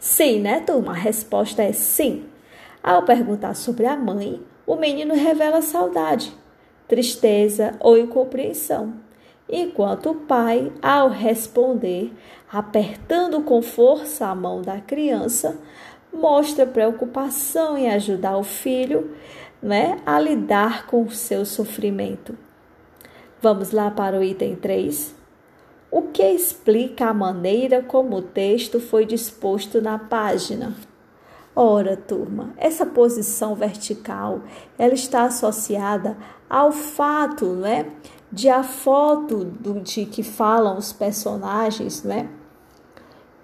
[0.00, 0.90] Sim, né, turma?
[0.90, 2.24] A resposta é sim.
[2.82, 6.32] Ao perguntar sobre a mãe, o menino revela saudade,
[6.88, 8.94] tristeza ou incompreensão,
[9.48, 12.12] enquanto o pai, ao responder,
[12.52, 15.56] apertando com força a mão da criança,
[16.12, 19.14] mostra preocupação em ajudar o filho
[19.64, 22.36] né, a lidar com o seu sofrimento.
[23.40, 25.14] Vamos lá para o item 3.
[25.90, 30.76] O que explica a maneira como o texto foi disposto na página?
[31.56, 34.42] Ora, turma, essa posição vertical,
[34.76, 36.16] ela está associada
[36.50, 37.90] ao fato, né,
[38.30, 42.28] de a foto do, de que falam os personagens, né,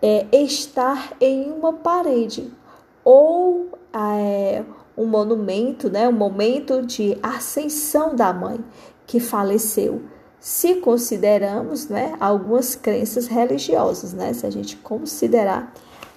[0.02, 2.52] é, estar em uma parede
[3.04, 4.64] ou é,
[5.00, 8.62] um monumento, né, um momento de ascensão da mãe
[9.06, 10.02] que faleceu.
[10.38, 15.72] Se consideramos, né, algumas crenças religiosas, né, se a gente considerar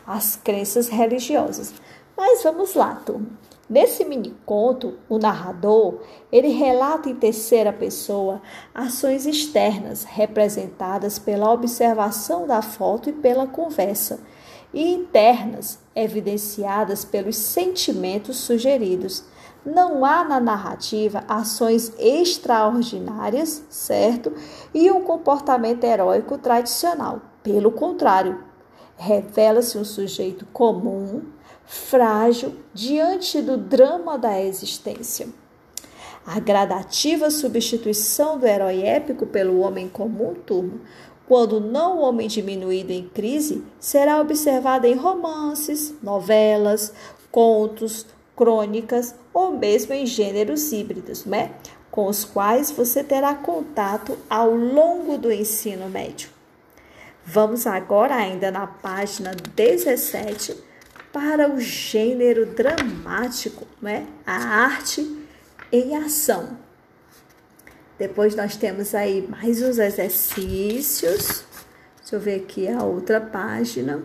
[0.05, 1.73] as crenças religiosas.
[2.15, 3.27] Mas vamos lá, turma.
[3.69, 8.41] Nesse mini conto, o narrador, ele relata em terceira pessoa
[8.75, 14.19] ações externas representadas pela observação da foto e pela conversa
[14.73, 19.23] e internas, evidenciadas pelos sentimentos sugeridos.
[19.65, 24.33] Não há na narrativa ações extraordinárias, certo?
[24.73, 27.21] E um comportamento heróico tradicional.
[27.41, 28.43] Pelo contrário,
[28.97, 31.21] revela-se um sujeito comum,
[31.65, 35.27] frágil, diante do drama da existência.
[36.25, 40.79] A gradativa substituição do herói épico pelo homem comum, turma,
[41.27, 46.93] quando não o homem diminuído em crise, será observada em romances, novelas,
[47.31, 48.05] contos,
[48.35, 51.51] crônicas ou mesmo em gêneros híbridos, né?
[51.89, 56.27] com os quais você terá contato ao longo do ensino médio.
[57.23, 60.57] Vamos agora, ainda na página 17,
[61.11, 64.07] para o gênero dramático, né?
[64.25, 65.23] a arte
[65.71, 66.57] em ação.
[68.03, 71.45] Depois nós temos aí mais uns exercícios.
[72.01, 74.03] Deixa eu ver aqui a outra página.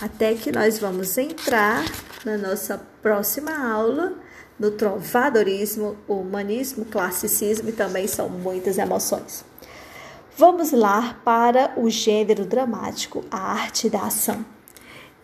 [0.00, 1.84] Até que nós vamos entrar
[2.24, 4.14] na nossa próxima aula
[4.58, 9.44] no trovadorismo, humanismo, classicismo e também são muitas emoções.
[10.34, 14.42] Vamos lá para o gênero dramático, a arte da ação.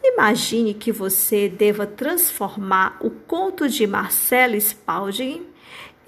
[0.05, 5.47] Imagine que você deva transformar o conto de Marcelo Spalding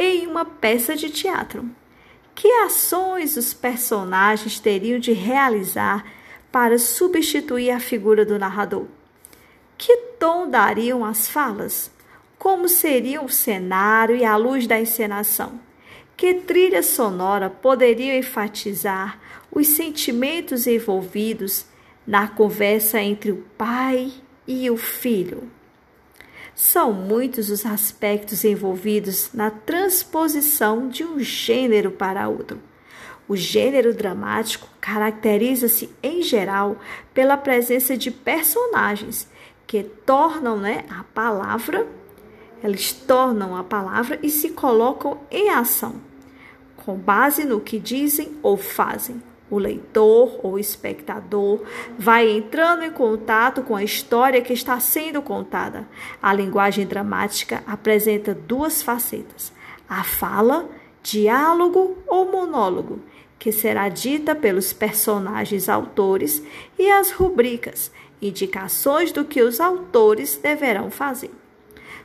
[0.03, 1.69] em uma peça de teatro.
[2.35, 6.07] Que ações os personagens teriam de realizar
[6.51, 8.87] para substituir a figura do narrador?
[9.77, 11.91] Que tom dariam as falas?
[12.39, 15.61] Como seria o cenário e a luz da encenação?
[16.17, 19.21] Que trilha sonora poderia enfatizar
[19.53, 21.67] os sentimentos envolvidos
[22.07, 24.11] na conversa entre o pai
[24.47, 25.51] e o filho?
[26.61, 32.61] São muitos os aspectos envolvidos na transposição de um gênero para outro.
[33.27, 36.77] O gênero dramático caracteriza-se, em geral,
[37.15, 39.27] pela presença de personagens
[39.67, 41.89] que tornam né, a palavra,
[42.63, 45.95] eles tornam a palavra e se colocam em ação,
[46.77, 49.23] com base no que dizem ou fazem.
[49.51, 51.61] O leitor ou espectador
[51.99, 55.89] vai entrando em contato com a história que está sendo contada.
[56.23, 59.53] A linguagem dramática apresenta duas facetas:
[59.89, 60.69] a fala,
[61.03, 63.01] diálogo ou monólogo,
[63.39, 66.43] que será dita pelos personagens autores,
[66.79, 67.91] e as rubricas,
[68.23, 71.31] indicações do que os autores deverão fazer.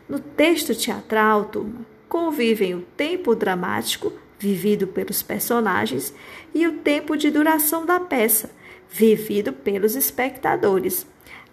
[0.07, 6.13] No texto teatral, turma, convivem o tempo dramático vivido pelos personagens,
[6.53, 8.49] e o tempo de duração da peça,
[8.89, 11.05] vivido pelos espectadores.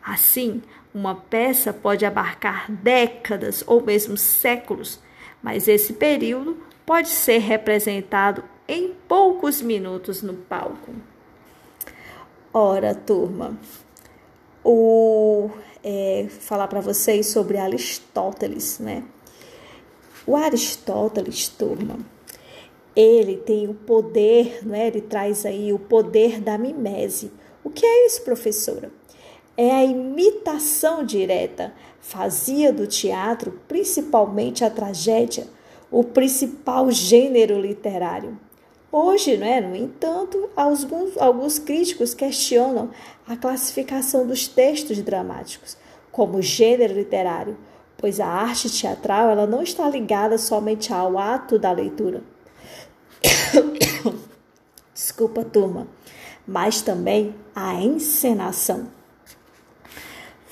[0.03, 0.62] Assim,
[0.95, 5.01] uma peça pode abarcar décadas ou mesmo séculos,
[5.43, 10.93] mas esse período pode ser representado em poucos minutos no palco.
[12.53, 13.57] Ora, turma,
[14.62, 15.51] o
[15.83, 19.03] é, falar para vocês sobre Aristóteles, né?
[20.26, 21.99] O Aristóteles, turma,
[22.95, 24.86] ele tem o poder, não é?
[24.86, 27.32] ele traz aí o poder da mimese.
[27.64, 28.90] O que é isso, professora?
[29.57, 31.72] É a imitação direta.
[32.01, 35.47] Fazia do teatro, principalmente a tragédia,
[35.90, 38.38] o principal gênero literário.
[38.90, 39.61] Hoje, não é?
[39.61, 42.90] no entanto, alguns, alguns críticos questionam
[43.26, 45.76] a classificação dos textos dramáticos
[46.11, 47.57] como gênero literário,
[47.97, 52.22] pois a arte teatral ela não está ligada somente ao ato da leitura,
[54.95, 55.87] Desculpa, turma,
[56.47, 58.89] mas também a encenação.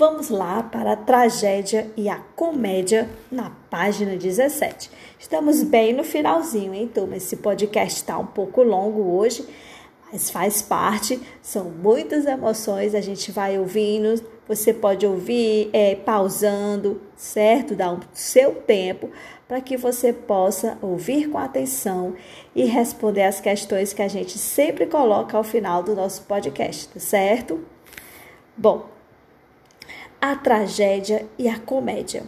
[0.01, 4.91] Vamos lá para a tragédia e a comédia na página 17.
[5.19, 7.17] Estamos bem no finalzinho, hein, turma?
[7.17, 9.47] Esse podcast está um pouco longo hoje,
[10.11, 17.01] mas faz parte, são muitas emoções, a gente vai ouvindo, você pode ouvir é, pausando,
[17.15, 17.77] certo?
[17.77, 19.09] Dá o seu tempo
[19.47, 22.17] para que você possa ouvir com atenção
[22.53, 26.99] e responder as questões que a gente sempre coloca ao final do nosso podcast, tá
[26.99, 27.65] certo?
[28.57, 28.89] Bom,
[30.21, 32.25] a tragédia e a comédia.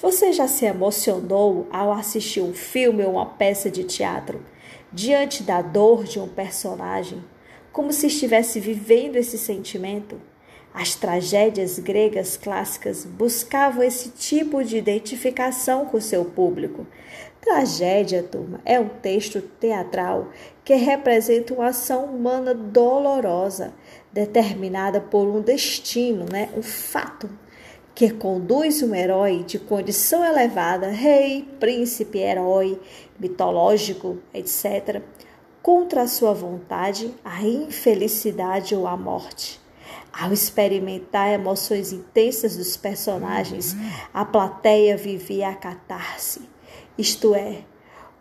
[0.00, 4.44] Você já se emocionou ao assistir um filme ou uma peça de teatro
[4.92, 7.22] diante da dor de um personagem,
[7.70, 10.31] como se estivesse vivendo esse sentimento?
[10.74, 16.86] As tragédias gregas clássicas buscavam esse tipo de identificação com seu público.
[17.42, 20.30] Tragédia, turma, é um texto teatral
[20.64, 23.74] que representa uma ação humana dolorosa,
[24.10, 27.28] determinada por um destino, né, um fato,
[27.94, 32.80] que conduz um herói de condição elevada, rei, príncipe, herói,
[33.20, 35.02] mitológico, etc.,
[35.60, 39.61] contra a sua vontade, a infelicidade ou a morte.
[40.12, 43.74] Ao experimentar emoções intensas dos personagens,
[44.12, 46.42] a plateia vivia a catarse,
[46.98, 47.62] isto é,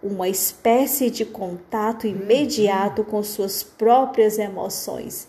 [0.01, 5.27] uma espécie de contato imediato com suas próprias emoções,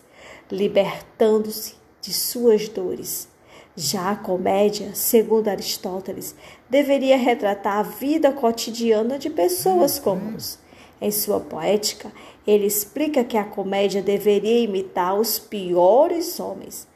[0.49, 3.27] libertando-se de suas dores.
[3.75, 6.35] Já a comédia, segundo Aristóteles,
[6.69, 10.59] deveria retratar a vida cotidiana de pessoas comuns.
[11.01, 12.11] Em sua poética,
[12.45, 16.87] ele explica que a comédia deveria imitar os piores homens,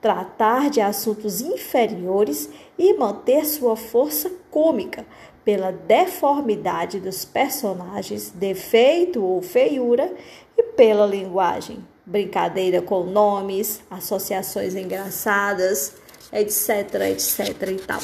[0.00, 2.48] tratar de assuntos inferiores
[2.78, 5.06] e manter sua força cômica,
[5.44, 10.10] pela deformidade dos personagens, defeito ou feiura,
[10.56, 15.94] e pela linguagem, brincadeira com nomes, associações engraçadas,
[16.32, 18.00] etc, etc e tal.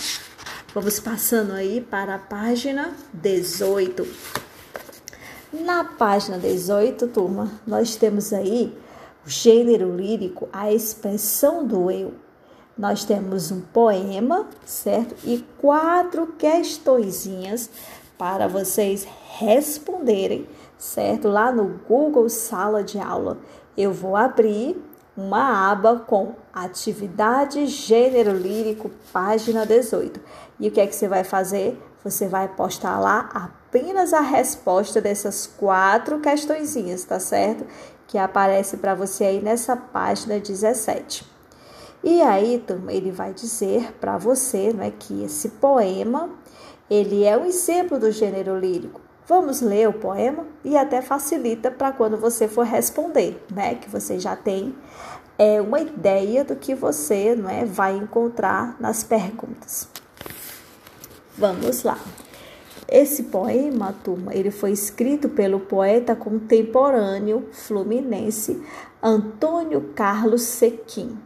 [0.74, 4.49] Vamos passando aí para a página 18.
[5.52, 8.72] Na página 18, turma, nós temos aí
[9.26, 12.14] o gênero lírico, a expressão do eu.
[12.78, 15.16] Nós temos um poema, certo?
[15.24, 17.68] E quatro questõezinhas
[18.16, 19.04] para vocês
[19.38, 20.46] responderem,
[20.78, 21.26] certo?
[21.26, 23.36] Lá no Google Sala de Aula.
[23.76, 24.80] Eu vou abrir
[25.16, 30.20] uma aba com atividade gênero lírico, página 18.
[30.60, 31.76] E o que é que você vai fazer?
[32.04, 33.28] Você vai postar lá
[33.70, 37.64] apenas a resposta dessas quatro questõezinhas, tá certo?
[38.08, 41.24] Que aparece para você aí nessa página 17.
[42.02, 46.30] E aí, turma, ele vai dizer para você, não é, que esse poema,
[46.90, 49.00] ele é um exemplo do gênero lírico.
[49.28, 53.76] Vamos ler o poema e até facilita para quando você for responder, né?
[53.76, 54.74] Que você já tem
[55.38, 59.88] é, uma ideia do que você não é, vai encontrar nas perguntas.
[61.38, 61.98] Vamos lá.
[62.90, 68.60] Esse poema, turma, ele foi escrito pelo poeta contemporâneo fluminense
[69.00, 71.16] Antônio Carlos Sequim.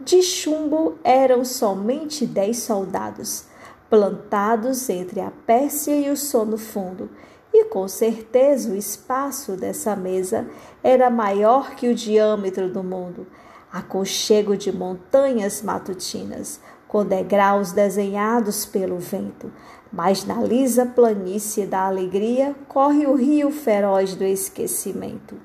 [0.00, 3.46] De chumbo eram somente dez soldados
[3.90, 7.10] plantados entre a Pérsia e o sono fundo,
[7.52, 10.46] e com certeza o espaço dessa mesa
[10.82, 13.26] era maior que o diâmetro do mundo.
[13.72, 19.52] Aconchego de montanhas matutinas, com degraus desenhados pelo vento,
[19.94, 25.36] mas na lisa planície da alegria corre o rio feroz do esquecimento.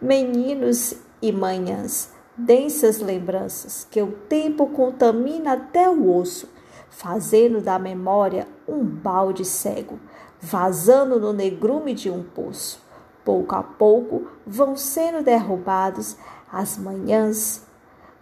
[0.00, 6.48] Meninos e manhãs, densas lembranças, que o tempo contamina até o osso,
[6.90, 9.96] fazendo da memória um balde cego,
[10.40, 12.82] vazando no negrume de um poço.
[13.24, 16.16] Pouco a pouco vão sendo derrubados
[16.52, 17.62] as manhãs,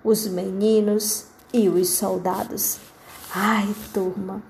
[0.04, 2.78] os meninos e os soldados.
[3.34, 4.42] Ai, turma,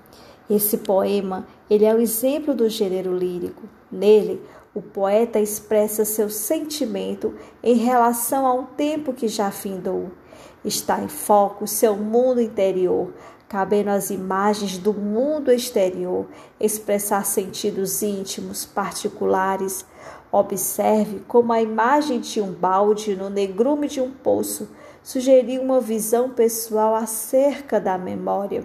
[0.50, 3.62] esse poema, ele é o um exemplo do gênero lírico.
[3.90, 4.42] Nele,
[4.74, 10.10] o poeta expressa seu sentimento em relação a um tempo que já findou.
[10.64, 13.12] Está em foco seu mundo interior,
[13.48, 16.26] cabendo as imagens do mundo exterior,
[16.58, 19.86] expressar sentidos íntimos, particulares.
[20.32, 24.68] Observe como a imagem de um balde no negrume de um poço
[25.02, 28.64] sugeriu uma visão pessoal acerca da memória.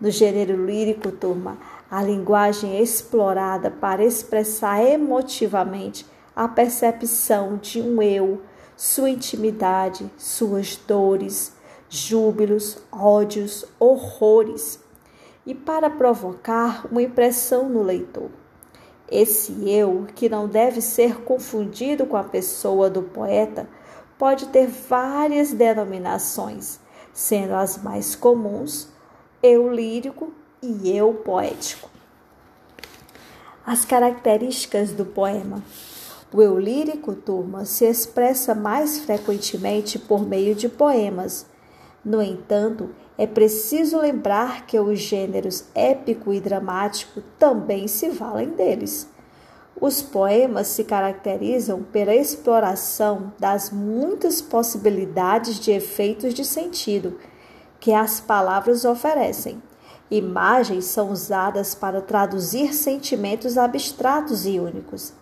[0.00, 1.58] No gênero lírico, turma,
[1.90, 8.40] a linguagem explorada para expressar emotivamente a percepção de um eu,
[8.76, 11.52] sua intimidade, suas dores,
[11.88, 14.78] júbilos, ódios, horrores,
[15.44, 18.30] e para provocar uma impressão no leitor.
[19.10, 23.68] Esse eu, que não deve ser confundido com a pessoa do poeta,
[24.16, 26.78] pode ter várias denominações,
[27.12, 28.96] sendo as mais comuns
[29.42, 30.32] eu lírico
[30.62, 31.90] e eu poético.
[33.64, 35.62] As características do poema.
[36.32, 41.46] O eu lírico, turma, se expressa mais frequentemente por meio de poemas
[42.04, 49.08] no entanto, é preciso lembrar que os gêneros épico e dramático também se valem deles.
[49.80, 57.18] Os poemas se caracterizam pela exploração das muitas possibilidades de efeitos de sentido
[57.80, 59.62] que as palavras oferecem.
[60.10, 65.12] Imagens são usadas para traduzir sentimentos abstratos e únicos.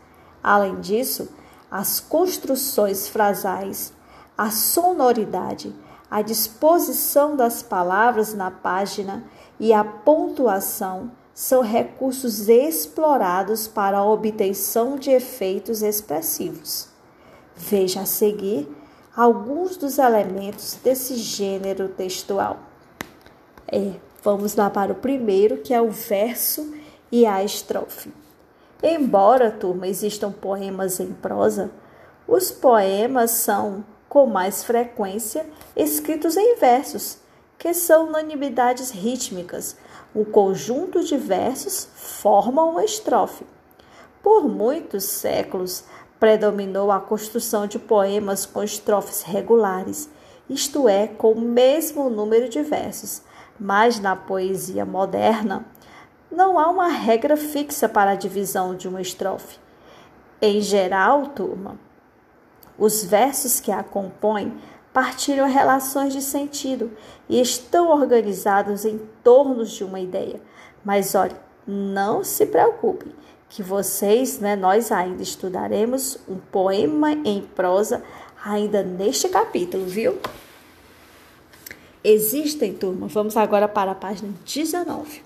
[0.43, 1.29] Além disso,
[1.71, 3.93] as construções frasais,
[4.39, 5.75] a sonoridade,
[6.11, 9.25] a disposição das palavras na página
[9.59, 16.89] e a pontuação são recursos explorados para a obtenção de efeitos expressivos.
[17.57, 18.69] Veja a seguir
[19.17, 22.59] alguns dos elementos desse gênero textual.
[23.67, 23.93] É,
[24.23, 26.75] vamos lá para o primeiro, que é o verso
[27.11, 28.13] e a estrofe.
[28.83, 31.71] Embora, turma, existam poemas em prosa,
[32.29, 37.19] os poemas são com mais frequência escritos em versos,
[37.59, 39.77] que são unanimidades rítmicas.
[40.15, 43.47] Um conjunto de versos forma uma estrofe.
[44.23, 45.85] Por muitos séculos,
[46.19, 50.09] predominou a construção de poemas com estrofes regulares,
[50.49, 53.23] isto é, com o mesmo número de versos.
[53.59, 55.65] Mas na poesia moderna,
[56.31, 59.59] não há uma regra fixa para a divisão de uma estrofe.
[60.41, 61.79] Em geral, turma,
[62.79, 64.59] os versos que a compõem
[64.93, 66.91] partilham relações de sentido
[67.29, 70.41] e estão organizados em torno de uma ideia,
[70.85, 71.37] Mas olha,
[71.67, 73.13] não se preocupem,
[73.57, 78.05] que vocês, né, nós ainda estudaremos um poema em prosa
[78.45, 80.19] ainda neste capítulo, viu?
[82.05, 85.23] Existem, turma, vamos agora para a página 19.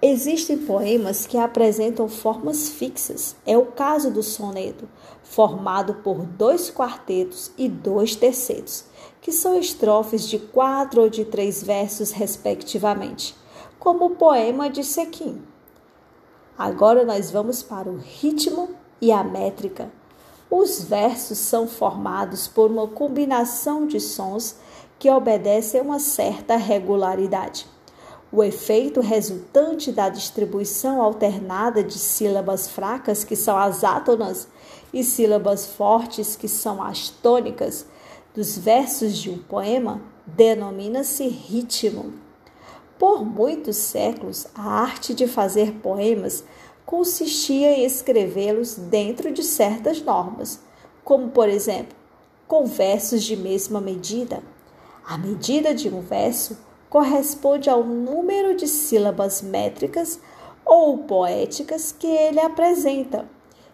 [0.00, 3.34] Existem poemas que apresentam formas fixas.
[3.44, 4.88] É o caso do soneto,
[5.24, 8.84] formado por dois quartetos e dois tercetos,
[9.20, 13.34] que são estrofes de quatro ou de três versos, respectivamente,
[13.80, 15.49] como o poema de Sequim.
[16.60, 18.68] Agora nós vamos para o ritmo
[19.00, 19.90] e a métrica.
[20.50, 24.56] Os versos são formados por uma combinação de sons
[24.98, 27.66] que obedecem a uma certa regularidade.
[28.30, 34.46] O efeito resultante da distribuição alternada de sílabas fracas, que são as átonas,
[34.92, 37.86] e sílabas fortes, que são as tônicas,
[38.34, 42.12] dos versos de um poema, denomina-se ritmo.
[43.00, 46.44] Por muitos séculos, a arte de fazer poemas
[46.84, 50.60] consistia em escrevê-los dentro de certas normas,
[51.02, 51.96] como, por exemplo,
[52.46, 54.42] com versos de mesma medida.
[55.02, 56.58] A medida de um verso
[56.90, 60.20] corresponde ao número de sílabas métricas
[60.62, 63.26] ou poéticas que ele apresenta,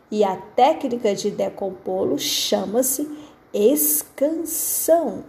[0.09, 3.11] e a técnica de decompô-lo chama-se
[3.53, 5.24] escansão.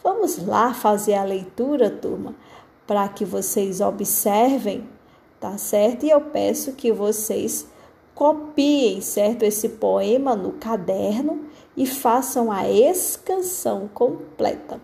[0.00, 2.32] Vamos lá fazer a leitura, turma,
[2.86, 4.88] para que vocês observem,
[5.40, 6.04] tá certo?
[6.04, 7.66] E eu peço que vocês
[8.14, 14.80] copiem, certo, esse poema no caderno e façam a escansão completa,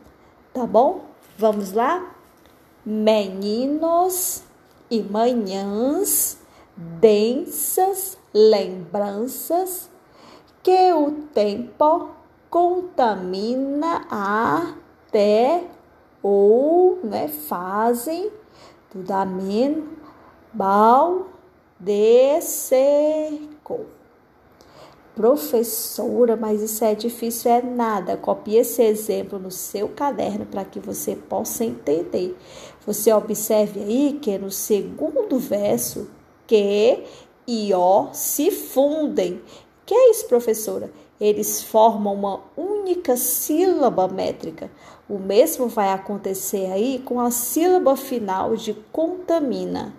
[0.53, 1.03] tá bom?
[1.39, 2.13] Vamos lá?
[2.85, 4.43] meninos
[4.91, 6.39] e manhãs,
[6.77, 9.89] densas lembranças
[10.63, 12.11] que o tempo
[12.51, 15.65] contamina até
[16.23, 18.31] ou né, fazem
[18.95, 19.85] do damen
[20.53, 21.29] bal
[21.79, 23.87] de seco.
[25.15, 28.17] Professora, mas isso é difícil, é nada.
[28.17, 32.35] Copie esse exemplo no seu caderno para que você possa entender.
[32.87, 36.09] Você observe aí que no segundo verso,
[36.47, 37.05] que
[37.47, 39.43] e ó se fundem.
[39.85, 40.91] Que é isso, professora?
[41.21, 44.71] Eles formam uma única sílaba métrica.
[45.09, 49.93] O mesmo vai acontecer aí com a sílaba final de contamina,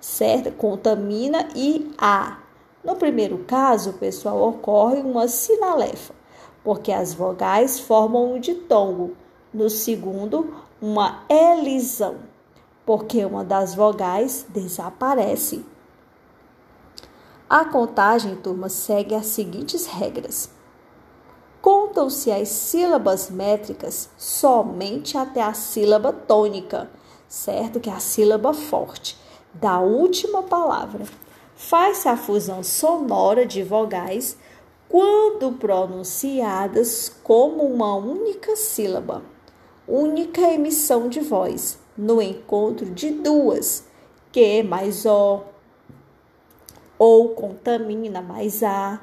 [0.00, 0.50] certo?
[0.52, 2.38] Contamina e a.
[2.82, 6.14] No primeiro caso, pessoal, ocorre uma sinalefa,
[6.62, 9.16] porque as vogais formam um ditongo.
[9.52, 12.16] No segundo, uma elisão,
[12.84, 15.64] porque uma das vogais desaparece.
[17.48, 20.50] A contagem, turma, segue as seguintes regras.
[21.64, 26.90] Contam-se as sílabas métricas somente até a sílaba tônica,
[27.26, 27.80] certo?
[27.80, 29.16] Que é a sílaba forte
[29.54, 31.06] da última palavra
[31.56, 34.36] faz-se a fusão sonora de vogais
[34.88, 39.22] quando pronunciadas como uma única sílaba,
[39.88, 43.86] única emissão de voz, no encontro de duas,
[44.30, 45.40] que mais o,
[46.98, 49.00] ou contamina mais a.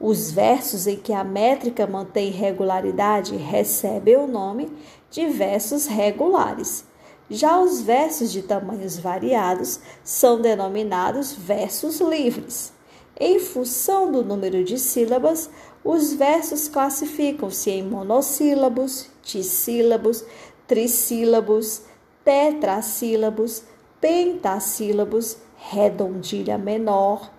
[0.00, 4.72] Os versos em que a métrica mantém regularidade recebem o nome
[5.10, 6.84] de versos regulares.
[7.28, 12.72] Já os versos de tamanhos variados são denominados versos livres.
[13.18, 15.50] Em função do número de sílabas,
[15.84, 20.24] os versos classificam-se em monossílabos, dissílabos,
[20.66, 21.82] trissílabos,
[22.24, 23.64] tetrassílabos,
[24.00, 27.30] pentassílabos, redondilha menor,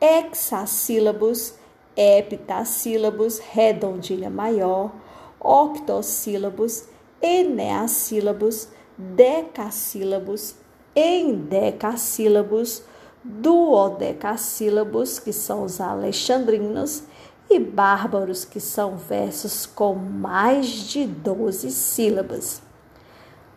[0.00, 1.54] hexassílabos,
[1.96, 4.92] heptassílabos, redondilha maior,
[5.40, 6.84] octossílabos,
[7.22, 8.68] eneassílabos,
[8.98, 10.54] decassílabos,
[10.94, 12.82] endecassílabos,
[13.24, 17.04] duodecassílabos, que são os alexandrinos,
[17.48, 22.65] e bárbaros, que são versos com mais de 12 sílabas.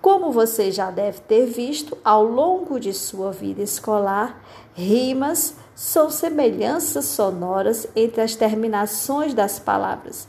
[0.01, 4.41] Como você já deve ter visto ao longo de sua vida escolar,
[4.73, 10.27] rimas são semelhanças sonoras entre as terminações das palavras.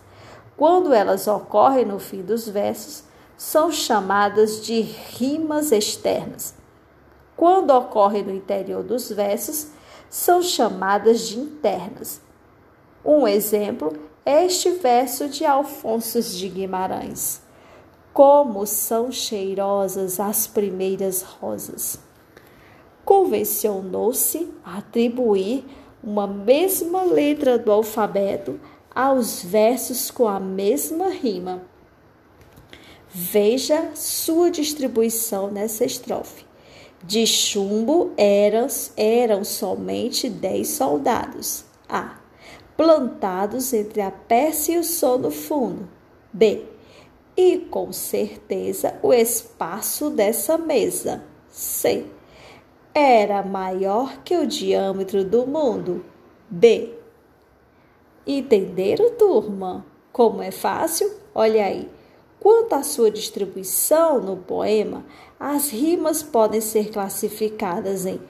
[0.56, 3.04] Quando elas ocorrem no fim dos versos,
[3.36, 6.54] são chamadas de rimas externas.
[7.36, 9.68] Quando ocorrem no interior dos versos,
[10.10, 12.20] são chamadas de internas.
[13.04, 13.96] Um exemplo
[14.26, 17.40] é este verso de Alfonso de Guimarães.
[18.12, 21.98] Como são cheirosas as primeiras rosas.
[23.04, 25.64] Convencionou-se atribuir
[26.02, 28.58] uma mesma letra do alfabeto
[28.94, 31.62] aos versos com a mesma rima.
[33.08, 36.44] Veja sua distribuição nessa estrofe.
[37.02, 41.64] De chumbo eram, eram somente dez soldados.
[41.88, 42.18] A.
[42.76, 45.88] Plantados entre a Pérsia e o sono fundo.
[46.32, 46.69] B.
[47.42, 51.24] E com certeza o espaço dessa mesa.
[51.48, 52.04] C.
[52.92, 56.04] Era maior que o diâmetro do mundo.
[56.50, 56.92] B.
[58.26, 59.86] Entenderam, turma?
[60.12, 61.10] Como é fácil?
[61.34, 61.88] Olha aí.
[62.38, 65.02] Quanto à sua distribuição no poema,
[65.38, 68.20] as rimas podem ser classificadas em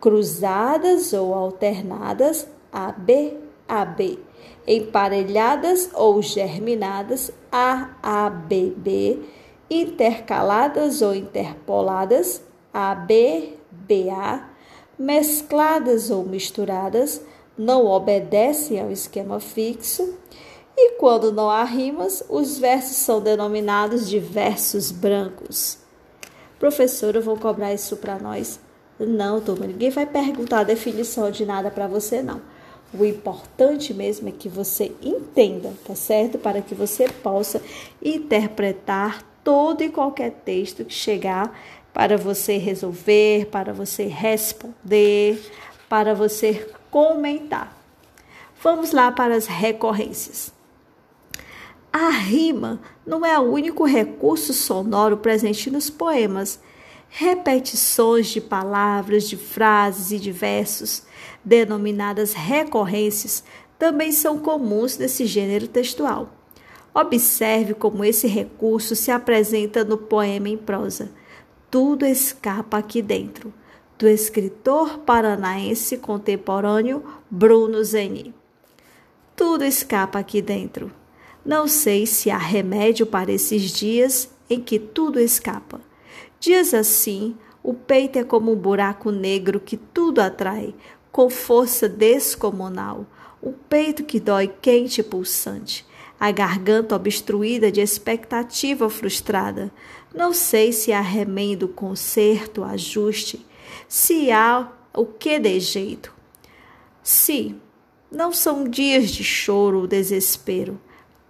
[0.00, 4.20] cruzadas ou alternadas, AB, AB,
[4.66, 9.22] emparelhadas ou germinadas, AABB,
[9.70, 14.44] intercaladas ou interpoladas, AB, BA,
[14.98, 17.22] mescladas ou misturadas,
[17.56, 20.14] não obedecem ao esquema fixo.
[20.76, 25.78] E quando não há rimas, os versos são denominados de versos brancos.
[26.58, 28.60] Professora, vou cobrar isso para nós?
[28.98, 32.40] Não, turma, ninguém vai perguntar a definição de nada para você, não.
[32.92, 36.38] O importante mesmo é que você entenda, tá certo?
[36.38, 37.62] Para que você possa
[38.02, 41.56] interpretar todo e qualquer texto que chegar
[41.92, 45.40] para você resolver, para você responder,
[45.88, 47.76] para você comentar.
[48.62, 50.52] Vamos lá para as recorrências.
[51.92, 56.60] A rima não é o único recurso sonoro presente nos poemas.
[57.12, 61.02] Repetições de palavras, de frases e de versos,
[61.44, 63.42] denominadas recorrências,
[63.76, 66.30] também são comuns nesse gênero textual.
[66.94, 71.10] Observe como esse recurso se apresenta no poema em prosa.
[71.68, 73.52] Tudo escapa aqui dentro,
[73.98, 78.32] do escritor paranaense contemporâneo Bruno Zeni.
[79.34, 80.92] Tudo escapa aqui dentro.
[81.44, 85.80] Não sei se há remédio para esses dias em que tudo escapa.
[86.40, 90.74] Dias assim, o peito é como um buraco negro que tudo atrai,
[91.12, 93.04] com força descomunal.
[93.42, 95.86] Um peito que dói quente e pulsante.
[96.18, 99.70] A garganta obstruída de expectativa frustrada.
[100.14, 103.46] Não sei se há remendo, conserto, ajuste.
[103.86, 106.12] Se há o que de jeito.
[107.02, 107.54] Se
[108.10, 110.80] não são dias de choro ou desespero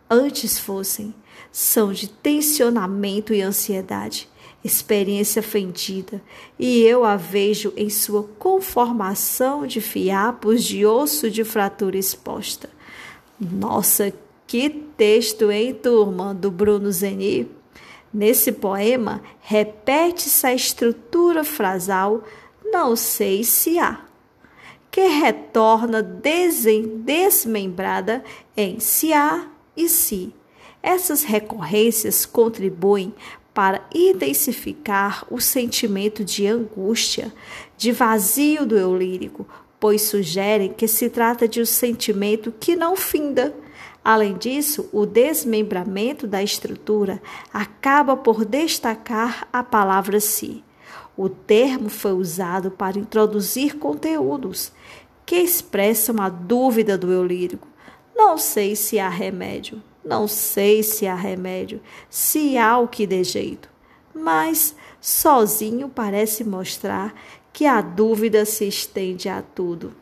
[0.09, 1.15] antes fossem,
[1.53, 4.29] são de tensionamento e ansiedade,
[4.63, 6.23] experiência fendida,
[6.59, 12.69] e eu a vejo em sua conformação de fiapos de osso de fratura exposta.
[13.41, 14.13] Nossa,
[14.47, 17.49] que texto, hein, turma, do Bruno Zeni?
[18.13, 22.23] Nesse poema, repete-se a estrutura frasal,
[22.65, 24.01] não sei se há,
[24.91, 28.25] que retorna desmembrada
[28.57, 29.47] em se há
[29.77, 30.35] e se.
[30.83, 33.15] Essas recorrências contribuem
[33.53, 37.33] para intensificar o sentimento de angústia,
[37.77, 39.47] de vazio do eu lírico,
[39.79, 43.55] pois sugerem que se trata de um sentimento que não finda.
[44.05, 47.21] Além disso, o desmembramento da estrutura
[47.53, 50.65] acaba por destacar a palavra si.
[51.17, 54.73] O termo foi usado para introduzir conteúdos
[55.27, 57.69] que expressam a dúvida do eu lírico,
[58.17, 63.23] não sei se há remédio, não sei se há remédio, se há o que dê
[63.23, 63.69] jeito,
[64.15, 67.15] mas sozinho parece mostrar
[67.53, 69.93] que a dúvida se estende a tudo.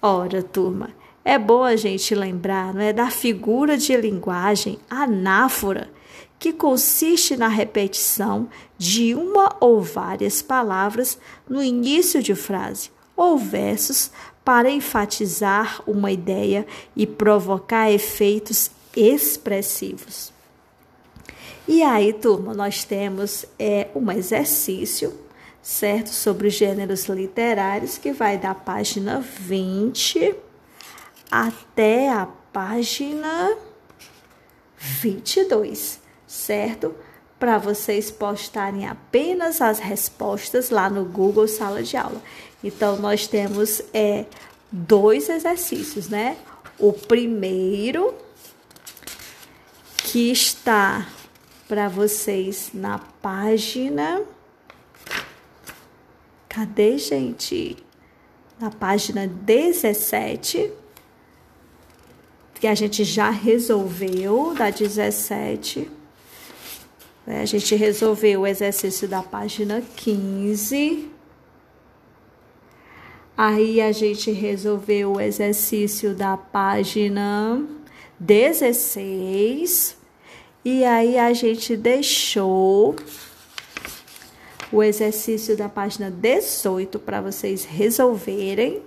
[0.00, 0.90] Ora, turma,
[1.24, 5.90] é bom a gente lembrar, não é, da figura de linguagem anáfora,
[6.38, 11.16] que consiste na repetição de uma ou várias palavras
[11.48, 14.10] no início de frase ou versos
[14.44, 16.66] para enfatizar uma ideia
[16.96, 20.32] e provocar efeitos expressivos.
[21.66, 25.16] E aí, turma, nós temos é, um exercício,
[25.62, 26.08] certo?
[26.08, 30.34] Sobre os gêneros literários, que vai da página 20
[31.30, 33.56] até a página
[34.76, 36.94] 22, certo?
[37.38, 42.20] Para vocês postarem apenas as respostas lá no Google Sala de Aula.
[42.62, 44.26] Então, nós temos é,
[44.70, 46.36] dois exercícios, né?
[46.78, 48.14] O primeiro,
[50.04, 51.06] que está
[51.68, 54.22] para vocês na página.
[56.48, 57.76] Cadê, gente?
[58.60, 60.70] Na página 17,
[62.60, 65.90] que a gente já resolveu, da 17.
[67.26, 67.40] Né?
[67.40, 71.10] A gente resolveu o exercício da página 15.
[73.36, 77.66] Aí a gente resolveu o exercício da página
[78.22, 79.96] 16.
[80.64, 82.94] E aí a gente deixou
[84.70, 88.80] o exercício da página 18 para vocês resolverem.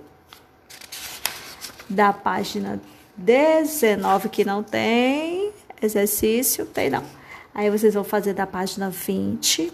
[1.88, 2.80] Da página
[3.16, 7.04] 19 que não tem exercício, tem não.
[7.54, 9.72] Aí vocês vão fazer da página 20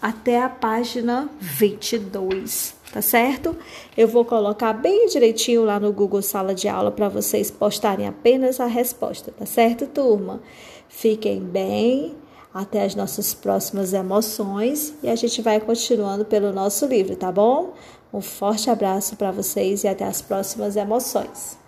[0.00, 3.56] até a página 22, tá certo?
[3.96, 8.60] Eu vou colocar bem direitinho lá no Google Sala de Aula para vocês postarem apenas
[8.60, 10.40] a resposta, tá certo, turma?
[10.88, 12.16] Fiquem bem,
[12.52, 17.74] até as nossas próximas emoções e a gente vai continuando pelo nosso livro, tá bom?
[18.12, 21.58] Um forte abraço para vocês e até as próximas emoções.